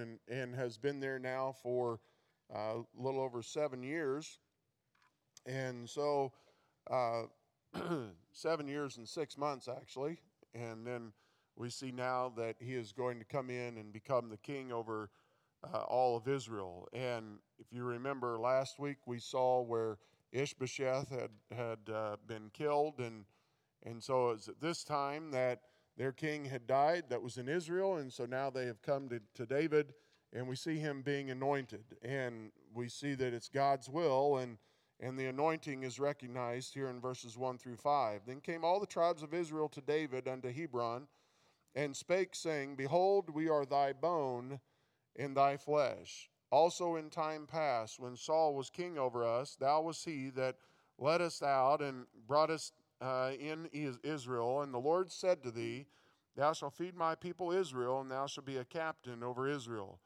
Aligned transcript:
and, 0.00 0.18
and 0.28 0.54
has 0.54 0.78
been 0.78 1.00
there 1.00 1.18
now 1.18 1.54
for 1.62 2.00
uh, 2.54 2.78
a 2.78 2.84
little 3.02 3.20
over 3.20 3.42
seven 3.42 3.82
years. 3.82 4.38
And 5.46 5.88
so, 5.88 6.32
uh, 6.90 7.22
seven 8.32 8.68
years 8.68 8.96
and 8.96 9.08
six 9.08 9.36
months, 9.38 9.68
actually. 9.68 10.18
And 10.54 10.86
then 10.86 11.12
we 11.56 11.70
see 11.70 11.90
now 11.90 12.32
that 12.36 12.56
he 12.60 12.74
is 12.74 12.92
going 12.92 13.18
to 13.18 13.24
come 13.24 13.50
in 13.50 13.78
and 13.78 13.92
become 13.92 14.28
the 14.28 14.36
king 14.36 14.72
over 14.72 15.10
uh, 15.72 15.78
all 15.78 16.16
of 16.16 16.28
Israel. 16.28 16.88
And 16.92 17.38
if 17.58 17.72
you 17.72 17.84
remember 17.84 18.38
last 18.38 18.78
week, 18.78 18.98
we 19.06 19.18
saw 19.18 19.62
where 19.62 19.98
Ishbosheth 20.32 21.10
had, 21.10 21.30
had 21.56 21.94
uh, 21.94 22.16
been 22.26 22.50
killed. 22.52 22.98
And, 22.98 23.24
and 23.84 24.02
so 24.02 24.30
it's 24.30 24.48
at 24.48 24.60
this 24.60 24.84
time 24.84 25.30
that 25.32 25.60
their 26.02 26.10
king 26.10 26.46
had 26.46 26.66
died 26.66 27.04
that 27.10 27.22
was 27.22 27.38
in 27.38 27.48
Israel. 27.48 27.96
And 27.98 28.12
so 28.12 28.26
now 28.26 28.50
they 28.50 28.66
have 28.66 28.82
come 28.82 29.08
to, 29.10 29.20
to 29.36 29.46
David 29.46 29.94
and 30.32 30.48
we 30.48 30.56
see 30.56 30.76
him 30.76 31.02
being 31.02 31.30
anointed. 31.30 31.84
And 32.02 32.50
we 32.74 32.88
see 32.88 33.14
that 33.14 33.32
it's 33.32 33.48
God's 33.48 33.88
will. 33.88 34.38
And 34.38 34.58
and 34.98 35.18
the 35.18 35.26
anointing 35.26 35.82
is 35.82 35.98
recognized 35.98 36.74
here 36.74 36.88
in 36.88 37.00
verses 37.00 37.36
1 37.36 37.58
through 37.58 37.76
5. 37.76 38.20
Then 38.24 38.40
came 38.40 38.64
all 38.64 38.78
the 38.78 38.86
tribes 38.86 39.24
of 39.24 39.34
Israel 39.34 39.68
to 39.70 39.80
David 39.80 40.28
unto 40.28 40.52
Hebron, 40.52 41.08
and 41.74 41.96
spake, 41.96 42.36
saying, 42.36 42.76
Behold, 42.76 43.28
we 43.28 43.48
are 43.48 43.64
thy 43.64 43.92
bone 43.92 44.60
and 45.16 45.36
thy 45.36 45.56
flesh. 45.56 46.30
Also 46.52 46.94
in 46.94 47.10
time 47.10 47.48
past, 47.48 47.98
when 47.98 48.16
Saul 48.16 48.54
was 48.54 48.70
king 48.70 48.96
over 48.96 49.24
us, 49.24 49.56
thou 49.58 49.82
was 49.82 50.04
he 50.04 50.30
that 50.30 50.54
led 50.98 51.20
us 51.20 51.42
out 51.42 51.82
and 51.82 52.06
brought 52.28 52.50
us 52.50 52.70
uh, 53.02 53.32
in 53.38 53.68
Israel. 54.02 54.62
And 54.62 54.72
the 54.72 54.78
Lord 54.78 55.10
said 55.10 55.42
to 55.42 55.50
thee, 55.50 55.86
Thou 56.36 56.52
shalt 56.52 56.74
feed 56.74 56.94
my 56.94 57.14
people 57.14 57.52
Israel, 57.52 58.00
and 58.00 58.10
thou 58.10 58.26
shalt 58.26 58.46
be 58.46 58.56
a 58.56 58.64
captain 58.64 59.22
over 59.22 59.46
Israel. 59.48 59.98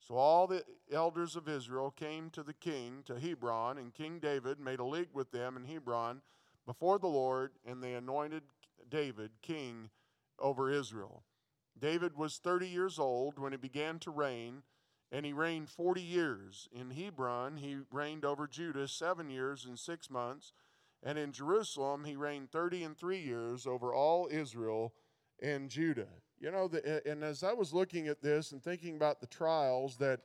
So 0.00 0.16
all 0.16 0.46
the 0.46 0.64
elders 0.92 1.36
of 1.36 1.48
Israel 1.48 1.90
came 1.90 2.30
to 2.30 2.42
the 2.42 2.54
king, 2.54 3.02
to 3.06 3.20
Hebron, 3.20 3.78
and 3.78 3.94
King 3.94 4.18
David 4.18 4.58
made 4.58 4.80
a 4.80 4.84
league 4.84 5.10
with 5.12 5.30
them 5.30 5.56
in 5.56 5.64
Hebron 5.64 6.22
before 6.66 6.98
the 6.98 7.06
Lord, 7.06 7.52
and 7.64 7.82
they 7.82 7.94
anointed 7.94 8.42
David 8.88 9.30
king 9.42 9.90
over 10.38 10.70
Israel. 10.70 11.22
David 11.78 12.16
was 12.16 12.38
30 12.38 12.68
years 12.68 12.98
old 12.98 13.38
when 13.38 13.52
he 13.52 13.58
began 13.58 13.98
to 14.00 14.10
reign, 14.10 14.62
and 15.12 15.24
he 15.24 15.32
reigned 15.32 15.68
40 15.68 16.02
years. 16.02 16.68
In 16.72 16.90
Hebron, 16.90 17.58
he 17.58 17.78
reigned 17.90 18.24
over 18.24 18.46
Judah 18.46 18.88
seven 18.88 19.30
years 19.30 19.64
and 19.64 19.78
six 19.78 20.10
months, 20.10 20.52
and 21.02 21.18
in 21.18 21.32
Jerusalem, 21.32 22.04
he 22.04 22.16
reigned 22.16 22.50
30 22.50 22.84
and 22.84 22.96
three 22.96 23.20
years 23.20 23.66
over 23.66 23.94
all 23.94 24.28
Israel 24.30 24.92
and 25.42 25.70
Judah. 25.70 26.08
You 26.38 26.50
know, 26.50 26.68
the, 26.68 27.02
and 27.06 27.22
as 27.22 27.42
I 27.42 27.52
was 27.52 27.72
looking 27.72 28.08
at 28.08 28.22
this 28.22 28.52
and 28.52 28.62
thinking 28.62 28.96
about 28.96 29.20
the 29.20 29.26
trials 29.26 29.96
that 29.96 30.20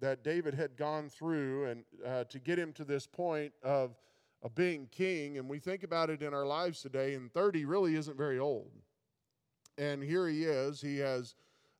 that 0.00 0.22
David 0.22 0.54
had 0.54 0.76
gone 0.76 1.08
through 1.08 1.66
and 1.66 1.84
uh, 2.06 2.24
to 2.24 2.38
get 2.38 2.58
him 2.58 2.72
to 2.74 2.84
this 2.84 3.06
point 3.06 3.52
of, 3.62 3.96
of 4.42 4.54
being 4.54 4.88
king, 4.90 5.38
and 5.38 5.48
we 5.48 5.58
think 5.58 5.82
about 5.82 6.10
it 6.10 6.22
in 6.22 6.32
our 6.32 6.46
lives 6.46 6.80
today, 6.80 7.14
and 7.14 7.32
30 7.32 7.64
really 7.64 7.96
isn't 7.96 8.16
very 8.16 8.38
old. 8.38 8.70
And 9.76 10.02
here 10.02 10.28
he 10.28 10.44
is. 10.44 10.80
He 10.80 10.98
has 10.98 11.34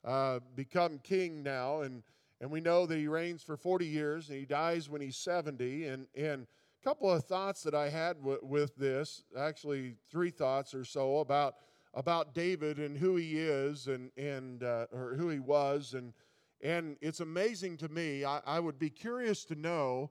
uh, 0.04 0.40
become 0.54 0.98
king 1.02 1.42
now, 1.42 1.82
and, 1.82 2.02
and 2.40 2.50
we 2.50 2.60
know 2.60 2.86
that 2.86 2.98
he 2.98 3.08
reigns 3.08 3.42
for 3.42 3.56
40 3.56 3.86
years, 3.86 4.28
and 4.28 4.38
he 4.38 4.44
dies 4.44 4.88
when 4.88 5.00
he's 5.00 5.16
70. 5.16 5.86
And, 5.86 6.06
and 6.16 6.46
couple 6.88 7.10
of 7.10 7.22
thoughts 7.24 7.62
that 7.62 7.74
I 7.74 7.90
had 7.90 8.16
w- 8.16 8.40
with 8.40 8.74
this, 8.76 9.22
actually, 9.38 9.96
three 10.10 10.30
thoughts 10.30 10.74
or 10.74 10.86
so 10.86 11.18
about 11.18 11.56
about 11.92 12.32
David 12.32 12.78
and 12.78 12.96
who 12.96 13.16
he 13.16 13.38
is 13.38 13.88
and, 13.88 14.10
and 14.16 14.62
uh, 14.62 14.86
or 14.90 15.14
who 15.14 15.28
he 15.28 15.38
was. 15.38 15.92
And, 15.92 16.14
and 16.62 16.96
it's 17.02 17.20
amazing 17.20 17.76
to 17.78 17.90
me. 17.90 18.24
I, 18.24 18.40
I 18.46 18.58
would 18.58 18.78
be 18.78 18.88
curious 18.88 19.44
to 19.46 19.54
know 19.54 20.10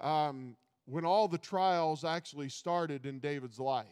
um, 0.00 0.54
when 0.84 1.04
all 1.04 1.26
the 1.26 1.38
trials 1.38 2.04
actually 2.04 2.50
started 2.50 3.04
in 3.04 3.18
David's 3.18 3.58
life. 3.58 3.86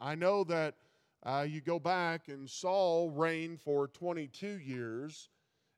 I 0.00 0.16
know 0.16 0.42
that 0.44 0.74
uh, 1.24 1.46
you 1.48 1.60
go 1.60 1.78
back 1.78 2.26
and 2.26 2.50
Saul 2.50 3.10
reigned 3.10 3.60
for 3.60 3.86
22 3.86 4.58
years. 4.58 5.28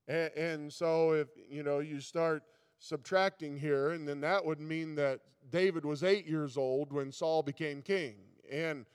And, 0.09 0.31
and 0.37 0.73
so 0.73 1.13
if, 1.13 1.29
you 1.51 1.63
know, 1.63 1.81
you 1.81 2.01
start 2.01 2.45
subtracting 2.79 3.57
here, 3.57 3.91
and 3.91 4.07
then 4.07 4.21
that 4.21 4.45
would 4.45 4.61
mean 4.61 4.95
that 4.97 5.21
David 5.51 5.85
was 5.85 6.03
eight 6.03 6.27
years 6.27 6.57
old 6.57 6.93
when 6.93 7.13
Saul 7.13 7.43
became 7.43 7.83
king. 7.83 8.17
And 8.51 8.87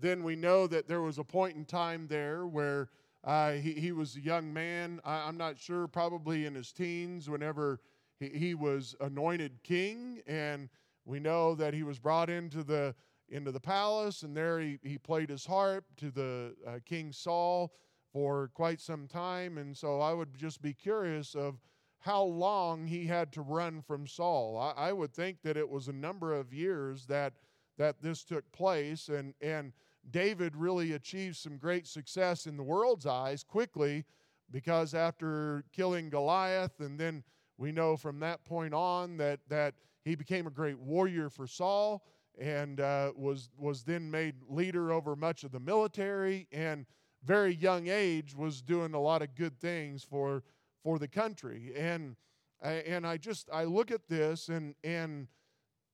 then 0.00 0.22
we 0.22 0.36
know 0.36 0.66
that 0.66 0.88
there 0.88 1.02
was 1.02 1.18
a 1.18 1.24
point 1.24 1.56
in 1.56 1.64
time 1.64 2.06
there 2.06 2.46
where 2.46 2.90
uh, 3.24 3.52
he, 3.52 3.72
he 3.72 3.92
was 3.92 4.16
a 4.16 4.20
young 4.20 4.52
man. 4.52 5.00
I, 5.04 5.28
am 5.28 5.36
not 5.36 5.58
sure, 5.58 5.86
probably 5.86 6.46
in 6.46 6.54
his 6.54 6.72
teens, 6.72 7.28
whenever 7.28 7.80
he, 8.18 8.28
he 8.28 8.54
was 8.54 8.94
anointed 9.00 9.62
king. 9.62 10.20
And 10.26 10.68
we 11.04 11.20
know 11.20 11.54
that 11.56 11.74
he 11.74 11.82
was 11.82 11.98
brought 11.98 12.30
into 12.30 12.62
the 12.62 12.94
into 13.30 13.52
the 13.52 13.60
palace, 13.60 14.22
and 14.22 14.34
there 14.34 14.58
he, 14.58 14.78
he 14.82 14.96
played 14.96 15.28
his 15.28 15.44
harp 15.44 15.84
to 15.98 16.10
the 16.10 16.54
uh, 16.66 16.78
King 16.86 17.12
Saul 17.12 17.74
for 18.10 18.50
quite 18.54 18.80
some 18.80 19.06
time. 19.06 19.58
And 19.58 19.76
so 19.76 20.00
I 20.00 20.14
would 20.14 20.34
just 20.34 20.62
be 20.62 20.72
curious 20.72 21.34
of 21.34 21.60
how 22.00 22.22
long 22.22 22.86
he 22.86 23.06
had 23.06 23.32
to 23.32 23.42
run 23.42 23.82
from 23.82 24.06
Saul. 24.06 24.56
I, 24.58 24.88
I 24.88 24.92
would 24.92 25.12
think 25.12 25.42
that 25.42 25.56
it 25.56 25.68
was 25.68 25.88
a 25.88 25.92
number 25.92 26.32
of 26.32 26.52
years 26.52 27.06
that 27.06 27.34
that 27.76 28.02
this 28.02 28.24
took 28.24 28.50
place, 28.52 29.08
and 29.08 29.34
and 29.40 29.72
David 30.10 30.56
really 30.56 30.92
achieved 30.92 31.36
some 31.36 31.58
great 31.58 31.86
success 31.86 32.46
in 32.46 32.56
the 32.56 32.62
world's 32.62 33.06
eyes 33.06 33.44
quickly 33.44 34.04
because 34.50 34.94
after 34.94 35.64
killing 35.72 36.08
Goliath, 36.08 36.80
and 36.80 36.98
then 36.98 37.22
we 37.58 37.72
know 37.72 37.96
from 37.96 38.20
that 38.20 38.44
point 38.44 38.72
on 38.72 39.16
that, 39.18 39.40
that 39.48 39.74
he 40.04 40.14
became 40.14 40.46
a 40.46 40.50
great 40.50 40.78
warrior 40.78 41.28
for 41.28 41.46
Saul 41.46 42.04
and 42.40 42.80
uh, 42.80 43.12
was, 43.16 43.50
was 43.58 43.82
then 43.82 44.10
made 44.10 44.36
leader 44.48 44.92
over 44.92 45.16
much 45.16 45.44
of 45.44 45.50
the 45.50 45.60
military 45.60 46.46
and 46.52 46.86
very 47.24 47.54
young 47.54 47.88
age 47.88 48.34
was 48.34 48.62
doing 48.62 48.94
a 48.94 49.00
lot 49.00 49.22
of 49.22 49.34
good 49.34 49.58
things 49.60 50.04
for, 50.04 50.44
for 50.82 50.98
the 50.98 51.08
country. 51.08 51.72
And, 51.76 52.16
and 52.62 53.06
I 53.06 53.16
just, 53.16 53.48
I 53.52 53.64
look 53.64 53.90
at 53.90 54.08
this 54.08 54.48
and, 54.48 54.74
and 54.84 55.28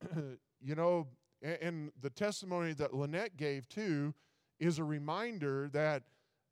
you 0.62 0.74
know, 0.74 1.06
and 1.42 1.90
the 2.00 2.10
testimony 2.10 2.72
that 2.74 2.94
Lynette 2.94 3.36
gave 3.36 3.68
too 3.68 4.14
is 4.58 4.78
a 4.78 4.84
reminder 4.84 5.68
that 5.72 6.04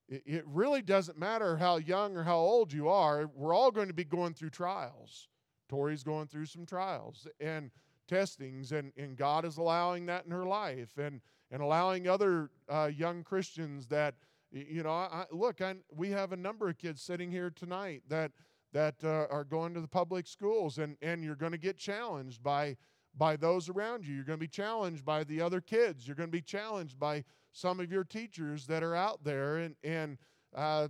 it 0.08 0.44
really 0.46 0.82
doesn't 0.82 1.18
matter 1.18 1.56
how 1.56 1.76
young 1.76 2.16
or 2.16 2.24
how 2.24 2.36
old 2.36 2.72
you 2.72 2.88
are. 2.88 3.30
We're 3.34 3.54
all 3.54 3.70
going 3.70 3.88
to 3.88 3.94
be 3.94 4.04
going 4.04 4.34
through 4.34 4.50
trials. 4.50 5.28
Tori's 5.70 6.02
going 6.02 6.26
through 6.26 6.46
some 6.46 6.66
trials 6.66 7.26
and 7.40 7.70
testings, 8.06 8.72
and, 8.72 8.92
and 8.98 9.16
God 9.16 9.46
is 9.46 9.56
allowing 9.56 10.04
that 10.06 10.26
in 10.26 10.30
her 10.32 10.44
life 10.44 10.98
and, 10.98 11.22
and 11.50 11.62
allowing 11.62 12.08
other 12.08 12.50
uh, 12.68 12.90
young 12.94 13.24
Christians 13.24 13.86
that, 13.86 14.16
you 14.52 14.82
know, 14.82 14.90
I, 14.90 15.24
look, 15.32 15.60
I, 15.60 15.76
we 15.90 16.10
have 16.10 16.32
a 16.32 16.36
number 16.36 16.68
of 16.68 16.78
kids 16.78 17.02
sitting 17.02 17.30
here 17.30 17.50
tonight 17.50 18.02
that, 18.08 18.32
that 18.72 18.94
uh, 19.02 19.26
are 19.30 19.44
going 19.44 19.74
to 19.74 19.80
the 19.80 19.88
public 19.88 20.26
schools, 20.26 20.78
and, 20.78 20.96
and 21.02 21.24
you're 21.24 21.34
going 21.34 21.52
to 21.52 21.58
get 21.58 21.76
challenged 21.76 22.42
by 22.42 22.76
by 23.16 23.36
those 23.36 23.68
around 23.68 24.06
you. 24.06 24.14
You're 24.14 24.24
going 24.24 24.38
to 24.38 24.44
be 24.44 24.48
challenged 24.48 25.04
by 25.04 25.24
the 25.24 25.40
other 25.40 25.60
kids. 25.60 26.06
You're 26.06 26.16
going 26.16 26.30
to 26.30 26.32
be 26.32 26.42
challenged 26.42 26.98
by 26.98 27.24
some 27.52 27.80
of 27.80 27.92
your 27.92 28.04
teachers 28.04 28.66
that 28.66 28.82
are 28.82 28.94
out 28.94 29.22
there. 29.22 29.58
And, 29.58 29.76
and 29.84 30.18
uh, 30.56 30.88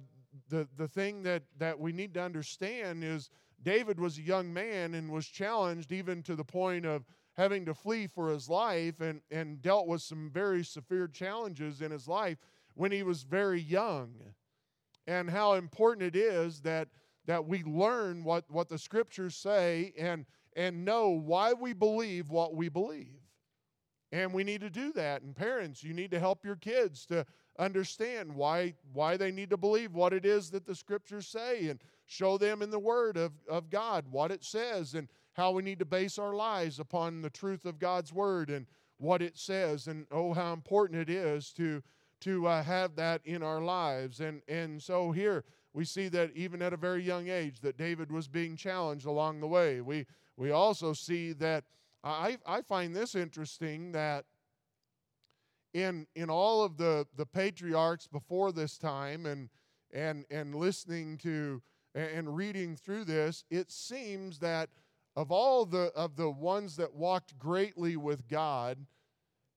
the, 0.48 0.68
the 0.76 0.88
thing 0.88 1.22
that, 1.24 1.42
that 1.58 1.78
we 1.78 1.92
need 1.92 2.14
to 2.14 2.22
understand 2.22 3.02
is 3.02 3.30
David 3.62 3.98
was 3.98 4.18
a 4.18 4.22
young 4.22 4.52
man 4.52 4.94
and 4.94 5.10
was 5.10 5.26
challenged 5.26 5.92
even 5.92 6.22
to 6.24 6.36
the 6.36 6.44
point 6.44 6.86
of 6.86 7.04
having 7.34 7.64
to 7.64 7.74
flee 7.74 8.06
for 8.06 8.28
his 8.28 8.48
life 8.48 9.00
and, 9.00 9.20
and 9.30 9.62
dealt 9.62 9.88
with 9.88 10.02
some 10.02 10.30
very 10.30 10.62
severe 10.62 11.08
challenges 11.08 11.80
in 11.80 11.90
his 11.90 12.06
life 12.06 12.38
when 12.74 12.92
he 12.92 13.02
was 13.02 13.22
very 13.22 13.60
young. 13.60 14.12
And 15.06 15.28
how 15.28 15.54
important 15.54 16.14
it 16.14 16.18
is 16.18 16.60
that, 16.60 16.88
that 17.26 17.46
we 17.46 17.62
learn 17.64 18.24
what, 18.24 18.44
what 18.48 18.68
the 18.68 18.78
scriptures 18.78 19.36
say 19.36 19.92
and 19.98 20.26
and 20.54 20.84
know 20.84 21.08
why 21.08 21.52
we 21.52 21.72
believe 21.72 22.30
what 22.30 22.54
we 22.54 22.68
believe. 22.68 23.20
And 24.10 24.32
we 24.34 24.44
need 24.44 24.60
to 24.60 24.70
do 24.70 24.92
that. 24.92 25.22
And 25.22 25.34
parents, 25.34 25.82
you 25.82 25.94
need 25.94 26.10
to 26.10 26.20
help 26.20 26.44
your 26.44 26.56
kids 26.56 27.06
to 27.06 27.24
understand 27.58 28.34
why, 28.34 28.74
why 28.92 29.16
they 29.16 29.30
need 29.30 29.50
to 29.50 29.56
believe 29.56 29.94
what 29.94 30.12
it 30.12 30.26
is 30.26 30.50
that 30.50 30.66
the 30.66 30.74
scriptures 30.74 31.26
say 31.26 31.68
and 31.68 31.80
show 32.06 32.36
them 32.36 32.60
in 32.60 32.70
the 32.70 32.78
word 32.78 33.16
of, 33.16 33.32
of 33.48 33.70
God 33.70 34.04
what 34.10 34.30
it 34.30 34.44
says 34.44 34.94
and 34.94 35.08
how 35.32 35.50
we 35.50 35.62
need 35.62 35.78
to 35.78 35.86
base 35.86 36.18
our 36.18 36.34
lives 36.34 36.78
upon 36.78 37.22
the 37.22 37.30
truth 37.30 37.64
of 37.64 37.78
God's 37.78 38.12
word 38.12 38.50
and 38.50 38.66
what 38.98 39.22
it 39.22 39.38
says. 39.38 39.86
And 39.86 40.06
oh, 40.10 40.34
how 40.34 40.52
important 40.52 41.00
it 41.00 41.10
is 41.10 41.52
to, 41.54 41.82
to 42.22 42.46
uh, 42.46 42.62
have 42.62 42.96
that 42.96 43.20
in 43.24 43.42
our 43.42 43.60
lives. 43.60 44.20
And, 44.20 44.42
and 44.48 44.82
so 44.82 45.12
here 45.12 45.44
we 45.74 45.84
see 45.84 46.08
that 46.08 46.30
even 46.34 46.62
at 46.62 46.72
a 46.72 46.76
very 46.76 47.02
young 47.02 47.28
age 47.28 47.60
that 47.60 47.76
David 47.76 48.10
was 48.10 48.28
being 48.28 48.56
challenged 48.56 49.06
along 49.06 49.40
the 49.40 49.46
way. 49.46 49.80
We 49.80 50.06
we 50.36 50.50
also 50.50 50.92
see 50.92 51.32
that 51.34 51.64
I, 52.02 52.38
I 52.46 52.62
find 52.62 52.94
this 52.94 53.14
interesting 53.14 53.92
that 53.92 54.24
in 55.72 56.06
in 56.14 56.28
all 56.30 56.62
of 56.62 56.76
the 56.76 57.06
the 57.16 57.26
patriarchs 57.26 58.06
before 58.06 58.52
this 58.52 58.76
time 58.76 59.26
and 59.26 59.48
and 59.92 60.24
and 60.30 60.54
listening 60.54 61.18
to 61.18 61.62
and 61.94 62.34
reading 62.34 62.76
through 62.76 63.04
this, 63.04 63.44
it 63.50 63.70
seems 63.70 64.38
that 64.38 64.70
of 65.14 65.30
all 65.30 65.64
the 65.66 65.92
of 65.94 66.16
the 66.16 66.30
ones 66.30 66.76
that 66.76 66.94
walked 66.94 67.38
greatly 67.38 67.96
with 67.96 68.28
God, 68.28 68.86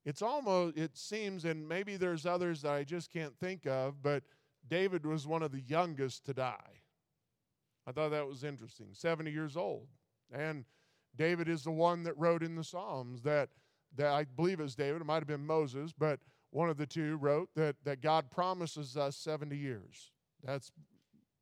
it's 0.05 0.21
almost 0.21 0.77
it 0.77 0.95
seems, 0.95 1.45
and 1.45 1.67
maybe 1.67 1.97
there's 1.97 2.25
others 2.25 2.61
that 2.61 2.73
I 2.73 2.83
just 2.83 3.11
can't 3.11 3.35
think 3.39 3.65
of, 3.65 4.01
but 4.03 4.23
David 4.67 5.05
was 5.05 5.25
one 5.27 5.43
of 5.43 5.51
the 5.51 5.61
youngest 5.61 6.25
to 6.25 6.33
die. 6.33 6.81
I 7.87 7.91
thought 7.91 8.11
that 8.11 8.27
was 8.27 8.43
interesting. 8.43 8.87
70 8.93 9.31
years 9.31 9.57
old. 9.57 9.87
And 10.31 10.65
David 11.15 11.47
is 11.47 11.63
the 11.63 11.71
one 11.71 12.03
that 12.03 12.17
wrote 12.17 12.43
in 12.43 12.55
the 12.55 12.63
Psalms 12.63 13.21
that 13.23 13.49
that 13.95 14.07
I 14.07 14.25
believe 14.25 14.59
is 14.59 14.75
David, 14.75 15.01
it 15.01 15.05
might 15.05 15.15
have 15.19 15.27
been 15.27 15.45
Moses, 15.45 15.93
but 15.97 16.19
one 16.49 16.69
of 16.69 16.75
the 16.75 16.85
two 16.85 17.15
wrote 17.17 17.49
that 17.55 17.75
that 17.83 18.01
God 18.01 18.29
promises 18.29 18.97
us 18.97 19.15
70 19.17 19.55
years. 19.55 20.11
That's 20.43 20.71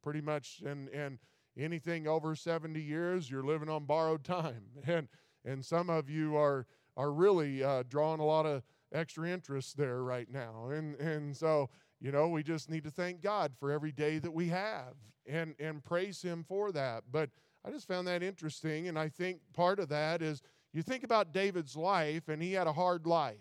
pretty 0.03 0.21
much 0.21 0.61
and 0.65 0.89
and 0.89 1.19
anything 1.57 2.07
over 2.07 2.35
70 2.35 2.79
years, 2.79 3.29
you're 3.29 3.43
living 3.43 3.69
on 3.69 3.85
borrowed 3.85 4.23
time. 4.23 4.63
And 4.87 5.07
and 5.45 5.65
some 5.65 5.89
of 5.89 6.09
you 6.09 6.37
are 6.37 6.65
are 6.95 7.11
really 7.11 7.63
uh, 7.63 7.83
drawing 7.89 8.19
a 8.19 8.25
lot 8.25 8.45
of 8.45 8.63
extra 8.93 9.29
interest 9.29 9.77
there 9.77 10.03
right 10.03 10.29
now. 10.31 10.69
And 10.69 10.95
and 10.95 11.35
so 11.35 11.69
you 11.99 12.11
know 12.11 12.27
we 12.29 12.43
just 12.43 12.69
need 12.69 12.83
to 12.83 12.91
thank 12.91 13.21
God 13.21 13.53
for 13.59 13.71
every 13.71 13.91
day 13.91 14.19
that 14.19 14.31
we 14.31 14.47
have 14.49 14.95
and 15.27 15.55
and 15.59 15.83
praise 15.83 16.21
Him 16.21 16.43
for 16.47 16.71
that. 16.71 17.03
But 17.11 17.29
I 17.65 17.71
just 17.71 17.87
found 17.87 18.07
that 18.07 18.23
interesting, 18.23 18.87
and 18.87 18.99
I 18.99 19.09
think 19.09 19.39
part 19.53 19.79
of 19.79 19.89
that 19.89 20.21
is 20.21 20.41
you 20.73 20.81
think 20.81 21.03
about 21.03 21.33
David's 21.33 21.75
life, 21.75 22.27
and 22.29 22.41
he 22.41 22.53
had 22.53 22.67
a 22.67 22.73
hard 22.73 23.05
life. 23.05 23.37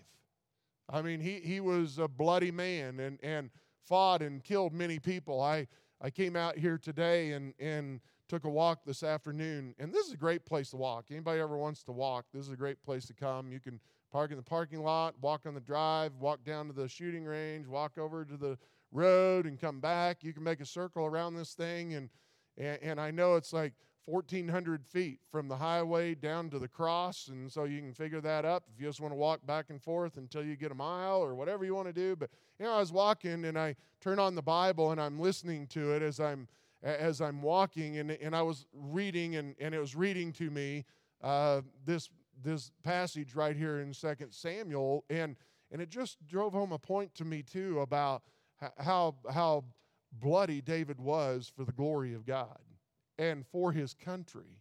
I 0.88 1.02
mean, 1.02 1.20
he 1.20 1.40
he 1.40 1.60
was 1.60 1.99
a 1.99 2.08
bloody 2.08 2.50
man 2.50 3.00
and 3.00 3.19
and 3.22 3.50
fought 3.84 4.22
and 4.22 4.43
killed 4.44 4.72
many 4.72 4.99
people. 4.99 5.40
I 5.40 5.66
I 6.02 6.10
came 6.10 6.34
out 6.34 6.58
here 6.58 6.78
today 6.78 7.32
and, 7.32 7.54
and 7.60 8.00
took 8.32 8.44
a 8.44 8.49
walk 8.49 8.82
this 8.87 9.02
afternoon, 9.02 9.75
and 9.79 9.93
this 9.93 10.06
is 10.06 10.14
a 10.14 10.17
great 10.17 10.46
place 10.46 10.70
to 10.70 10.76
walk. 10.79 11.05
Anybody 11.11 11.38
ever 11.38 11.58
wants 11.58 11.82
to 11.82 11.93
walk, 11.93 12.25
this 12.32 12.46
is 12.46 12.50
a 12.50 12.56
great 12.56 12.82
place 12.82 13.05
to 13.05 13.12
come. 13.12 13.52
You 13.52 13.61
can 13.61 13.79
park 14.11 14.31
in 14.31 14.38
the 14.38 14.43
parking 14.43 14.82
lot, 14.82 15.14
walk 15.20 15.43
on 15.44 15.52
the 15.52 15.61
drive, 15.61 16.12
walk 16.19 16.43
down 16.43 16.67
to 16.69 16.73
the 16.73 16.88
shooting 16.88 17.26
range, 17.26 17.67
walk 17.67 17.99
over 17.99 18.25
to 18.25 18.38
the 18.38 18.56
road, 18.90 19.44
and 19.44 19.61
come 19.61 19.81
back. 19.81 20.25
You 20.25 20.32
can 20.32 20.43
make 20.43 20.62
a 20.62 20.64
circle 20.64 21.05
around 21.05 21.34
this 21.34 21.52
thing, 21.52 21.93
and 21.93 22.08
and, 22.56 22.79
and 22.82 22.99
I 22.99 23.11
know 23.11 23.37
it's 23.37 23.52
like 23.52 23.75
1,400 24.06 24.87
feet 24.87 25.20
from 25.31 25.46
the 25.46 25.56
highway 25.56 26.14
down 26.14 26.49
to 26.50 26.58
the 26.58 26.69
cross, 26.69 27.28
and 27.28 27.52
so 27.52 27.64
you 27.64 27.81
can 27.81 27.93
figure 27.93 28.23
that 28.23 28.46
up 28.46 28.64
if 28.75 28.81
you 28.81 28.87
just 28.87 29.02
want 29.02 29.12
to 29.12 29.19
walk 29.19 29.44
back 29.44 29.67
and 29.69 29.82
forth 29.82 30.17
until 30.17 30.43
you 30.43 30.56
get 30.56 30.73
a 30.73 30.75
mile 30.75 31.23
or 31.23 31.35
whatever 31.35 31.67
you 31.67 31.75
want 31.75 31.88
to 31.88 31.93
do. 31.93 32.17
But 32.17 32.31
you 32.58 32.64
know, 32.64 32.73
I 32.73 32.81
was 32.81 32.93
walking 32.93 33.44
and 33.44 33.58
I 33.58 33.76
turn 34.00 34.19
on 34.19 34.35
the 34.35 34.43
Bible 34.43 34.90
and 34.90 34.99
I'm 34.99 35.20
listening 35.20 35.67
to 35.67 35.93
it 35.93 36.00
as 36.00 36.19
I'm 36.19 36.49
as 36.82 37.20
I'm 37.20 37.43
walking, 37.43 37.99
and 37.99 38.11
and 38.11 38.34
I 38.34 38.43
was 38.43 38.67
reading 38.73 39.37
and 39.37 39.55
and 39.61 39.75
it 39.75 39.79
was 39.79 39.94
reading 39.94 40.32
to 40.34 40.50
me 40.50 40.84
uh, 41.23 41.62
this 41.84 42.11
this 42.43 42.70
passage 42.82 43.34
right 43.34 43.56
here 43.56 43.81
in 43.81 43.93
Second 43.94 44.32
Samuel, 44.32 45.05
and 45.11 45.37
and 45.70 45.81
it 45.81 45.90
just 45.90 46.26
drove 46.26 46.52
home 46.52 46.73
a 46.73 46.79
point 46.79 47.14
to 47.17 47.25
me 47.25 47.43
too 47.43 47.81
about 47.81 48.23
how 48.79 49.14
how 49.31 49.64
bloody 50.20 50.61
David 50.61 51.00
was 51.00 51.50
for 51.55 51.64
the 51.64 51.73
glory 51.73 52.14
of 52.14 52.26
God 52.26 52.58
and 53.19 53.46
for 53.46 53.73
his 53.73 53.94
country. 53.94 54.58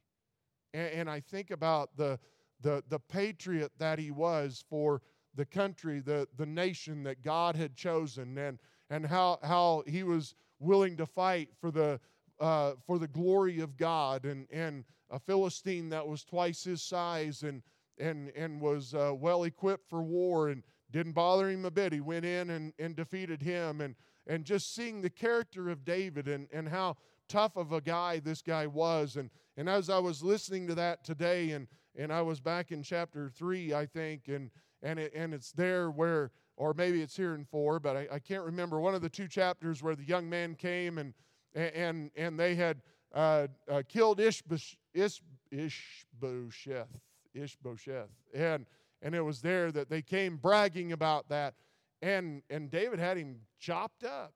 And, 0.74 0.92
and 0.92 1.10
I 1.10 1.20
think 1.20 1.52
about 1.52 1.96
the, 1.98 2.20
the, 2.62 2.84
the 2.90 3.00
patriot 3.00 3.72
that 3.78 4.00
he 4.00 4.12
was 4.12 4.64
for 4.70 5.02
the 5.36 5.46
country, 5.46 6.00
the, 6.00 6.28
the 6.38 6.46
nation 6.46 7.04
that 7.04 7.24
God 7.24 7.56
had 7.56 7.76
chosen, 7.76 8.38
and, 8.38 8.60
and 8.90 9.06
how, 9.06 9.40
how 9.44 9.84
he 9.88 10.04
was 10.04 10.36
willing 10.62 10.96
to 10.98 11.06
fight 11.06 11.50
for 11.60 11.72
the, 11.72 12.00
uh, 12.40 12.74
for 12.86 13.00
the 13.00 13.08
glory 13.08 13.60
of 13.60 13.76
God, 13.76 14.26
and, 14.26 14.48
and 14.52 14.86
a 15.10 15.20
Philistine 15.20 15.90
that 15.90 16.08
was 16.08 16.24
twice 16.24 16.64
his 16.64 16.82
size 16.82 17.44
and, 17.44 17.62
and, 17.98 18.30
and 18.36 18.62
was 18.62 18.94
uh, 18.94 19.12
well 19.14 19.44
equipped 19.44 19.90
for 19.90 20.02
war 20.02 20.50
and 20.50 20.64
didn't 20.92 21.14
bother 21.14 21.50
him 21.50 21.66
a 21.66 21.72
bit. 21.72 21.92
He 21.92 22.00
went 22.00 22.26
in 22.26 22.50
and, 22.52 22.74
and 22.80 22.96
defeated 22.96 23.42
him. 23.42 23.82
And, 23.82 23.96
and 24.28 24.46
just 24.46 24.76
seeing 24.76 25.02
the 25.02 25.10
character 25.10 25.70
of 25.70 25.84
David 25.84 26.28
and, 26.28 26.48
and 26.54 26.70
how 26.70 26.98
tough 27.28 27.56
of 27.56 27.72
a 27.72 27.82
guy 27.82 28.20
this 28.20 28.42
guy 28.42 28.68
was. 28.68 29.16
And, 29.16 29.30
and 29.58 29.68
as 29.70 29.90
I 29.90 30.00
was 30.00 30.22
listening 30.22 30.68
to 30.68 30.76
that 30.76 31.04
today, 31.04 31.52
and, 31.52 31.68
and 31.96 32.14
I 32.14 32.22
was 32.22 32.40
back 32.40 32.72
in 32.72 32.84
chapter 32.84 33.30
three, 33.30 33.74
I 33.74 33.86
think, 33.86 34.28
and, 34.28 34.52
and, 34.84 35.00
it, 35.00 35.12
and 35.16 35.34
it's 35.34 35.52
there 35.52 35.90
where, 35.90 36.32
or 36.62 36.76
maybe 36.76 37.02
it's 37.02 37.18
here 37.18 37.34
in 37.34 37.44
four, 37.44 37.80
but 37.80 37.98
I, 37.98 38.08
I 38.14 38.20
can't 38.20 38.44
remember, 38.44 38.80
one 38.80 38.94
of 38.94 39.02
the 39.02 39.10
two 39.10 39.28
chapters 39.28 39.82
where 39.82 39.96
the 39.96 40.04
young 40.04 40.30
man 40.30 40.54
came 40.54 41.00
and, 41.00 41.12
and, 41.56 42.12
and 42.16 42.40
they 42.40 42.54
had 42.54 42.84
uh, 43.16 43.48
uh, 43.68 43.82
killed 43.90 44.20
Ishbosh, 44.20 44.76
Ish, 44.94 45.12
Ishbosheth, 45.52 47.00
Ishbosheth. 47.34 48.12
And, 48.36 48.68
and 49.02 49.16
it 49.16 49.22
was 49.22 49.42
there 49.42 49.72
that 49.72 49.90
they 49.90 50.04
came 50.04 50.38
bragging 50.38 50.92
about 50.92 51.30
that. 51.30 51.56
And, 52.04 52.44
and 52.52 52.70
David 52.70 53.00
had 53.00 53.18
him 53.18 53.38
chopped 53.60 54.04
up 54.04 54.36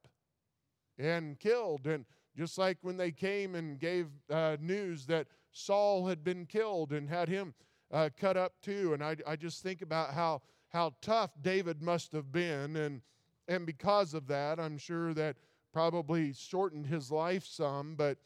and 0.98 1.38
killed. 1.40 1.86
And 1.86 2.06
just 2.36 2.58
like 2.58 2.80
when 2.82 2.98
they 2.98 3.12
came 3.12 3.54
and 3.54 3.80
gave 3.80 4.08
uh, 4.32 4.58
news 4.60 5.06
that 5.06 5.28
Saul 5.52 6.08
had 6.08 6.24
been 6.24 6.48
killed 6.48 6.92
and 6.92 7.08
had 7.08 7.30
him 7.30 7.54
uh, 7.94 8.10
cut 8.20 8.36
up 8.36 8.54
too. 8.64 8.94
And 8.96 9.04
I, 9.04 9.16
I 9.28 9.36
just 9.36 9.62
think 9.62 9.84
about 9.84 10.16
how, 10.16 10.42
how 10.76 10.94
tough 11.02 11.32
David 11.42 11.82
must 11.82 12.12
have 12.12 12.34
been. 12.34 12.76
And, 12.76 13.02
and 13.48 13.66
because 13.66 14.14
of 14.14 14.28
that, 14.28 14.60
I'm 14.60 14.78
sure 14.78 15.14
that 15.14 15.38
probably 15.72 16.34
shortened 16.34 16.86
his 16.86 17.10
life 17.10 17.46
some, 17.46 17.96
but 17.96 18.18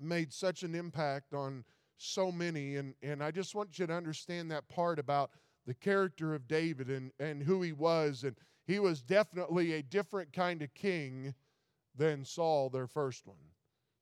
made 0.00 0.32
such 0.32 0.62
an 0.62 0.74
impact 0.74 1.34
on 1.34 1.64
so 1.98 2.32
many. 2.32 2.76
And, 2.76 2.94
and 3.02 3.22
I 3.22 3.30
just 3.30 3.54
want 3.54 3.78
you 3.78 3.86
to 3.86 3.92
understand 3.92 4.50
that 4.50 4.70
part 4.70 4.98
about 4.98 5.32
the 5.66 5.74
character 5.74 6.34
of 6.34 6.48
David 6.48 6.88
and, 6.88 7.12
and 7.20 7.42
who 7.42 7.60
he 7.60 7.72
was. 7.72 8.24
And 8.24 8.36
he 8.66 8.78
was 8.78 9.02
definitely 9.02 9.74
a 9.74 9.82
different 9.82 10.32
kind 10.32 10.62
of 10.62 10.72
king 10.72 11.34
than 11.94 12.24
Saul, 12.24 12.70
their 12.70 12.86
first 12.86 13.26
one. 13.26 13.36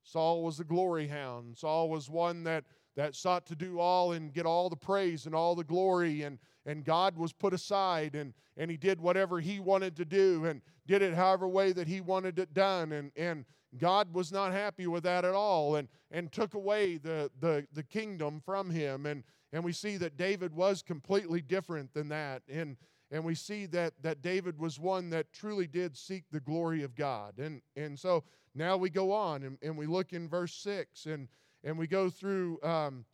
Saul 0.04 0.44
was 0.44 0.60
a 0.60 0.64
glory 0.64 1.08
hound. 1.08 1.58
Saul 1.58 1.88
was 1.88 2.08
one 2.08 2.44
that, 2.44 2.66
that 2.94 3.16
sought 3.16 3.46
to 3.46 3.56
do 3.56 3.80
all 3.80 4.12
and 4.12 4.32
get 4.32 4.46
all 4.46 4.70
the 4.70 4.76
praise 4.76 5.26
and 5.26 5.34
all 5.34 5.56
the 5.56 5.64
glory, 5.64 6.22
and, 6.22 6.38
and 6.68 6.84
God 6.84 7.16
was 7.16 7.32
put 7.32 7.54
aside, 7.54 8.14
and, 8.14 8.34
and 8.58 8.70
he 8.70 8.76
did 8.76 9.00
whatever 9.00 9.40
he 9.40 9.58
wanted 9.58 9.96
to 9.96 10.04
do 10.04 10.44
and 10.44 10.60
did 10.86 11.00
it 11.00 11.14
however 11.14 11.48
way 11.48 11.72
that 11.72 11.88
he 11.88 12.02
wanted 12.02 12.38
it 12.38 12.52
done. 12.52 12.92
And, 12.92 13.10
and 13.16 13.46
God 13.78 14.12
was 14.12 14.30
not 14.30 14.52
happy 14.52 14.86
with 14.86 15.02
that 15.04 15.24
at 15.24 15.32
all 15.32 15.76
and, 15.76 15.88
and 16.10 16.30
took 16.30 16.52
away 16.52 16.98
the, 16.98 17.30
the, 17.40 17.66
the 17.72 17.82
kingdom 17.82 18.42
from 18.44 18.68
him. 18.68 19.06
And, 19.06 19.24
and 19.50 19.64
we 19.64 19.72
see 19.72 19.96
that 19.96 20.18
David 20.18 20.54
was 20.54 20.82
completely 20.82 21.40
different 21.40 21.94
than 21.94 22.10
that. 22.10 22.42
And, 22.52 22.76
and 23.10 23.24
we 23.24 23.34
see 23.34 23.64
that 23.64 23.94
that 24.02 24.20
David 24.20 24.58
was 24.58 24.78
one 24.78 25.08
that 25.08 25.32
truly 25.32 25.66
did 25.66 25.96
seek 25.96 26.24
the 26.30 26.40
glory 26.40 26.82
of 26.82 26.94
God. 26.94 27.38
And 27.38 27.62
and 27.74 27.98
so 27.98 28.24
now 28.54 28.76
we 28.76 28.90
go 28.90 29.12
on 29.12 29.44
and, 29.44 29.56
and 29.62 29.78
we 29.78 29.86
look 29.86 30.12
in 30.12 30.28
verse 30.28 30.52
six 30.52 31.06
and 31.06 31.28
and 31.64 31.78
we 31.78 31.86
go 31.86 32.10
through 32.10 32.60
um, 32.62 33.06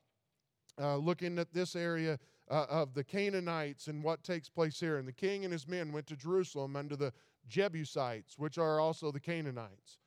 uh, 0.81 0.97
looking 0.97 1.39
at 1.39 1.53
this 1.53 1.77
area 1.77 2.19
uh, 2.55 2.67
of 2.71 2.95
the 2.95 3.03
Canaanites 3.03 3.89
and 3.89 4.05
what 4.05 4.23
takes 4.23 4.49
place 4.49 4.79
here. 4.79 4.97
And 4.97 5.09
the 5.09 5.13
king 5.13 5.45
and 5.45 5.53
his 5.53 5.67
men 5.67 5.91
went 5.91 6.07
to 6.07 6.17
Jerusalem 6.17 6.77
under 6.77 6.95
the 6.95 7.13
Jebusites, 7.49 8.39
which 8.39 8.59
are 8.59 8.79
also 8.79 9.11
the 9.11 9.19
Canaanites, 9.19 9.99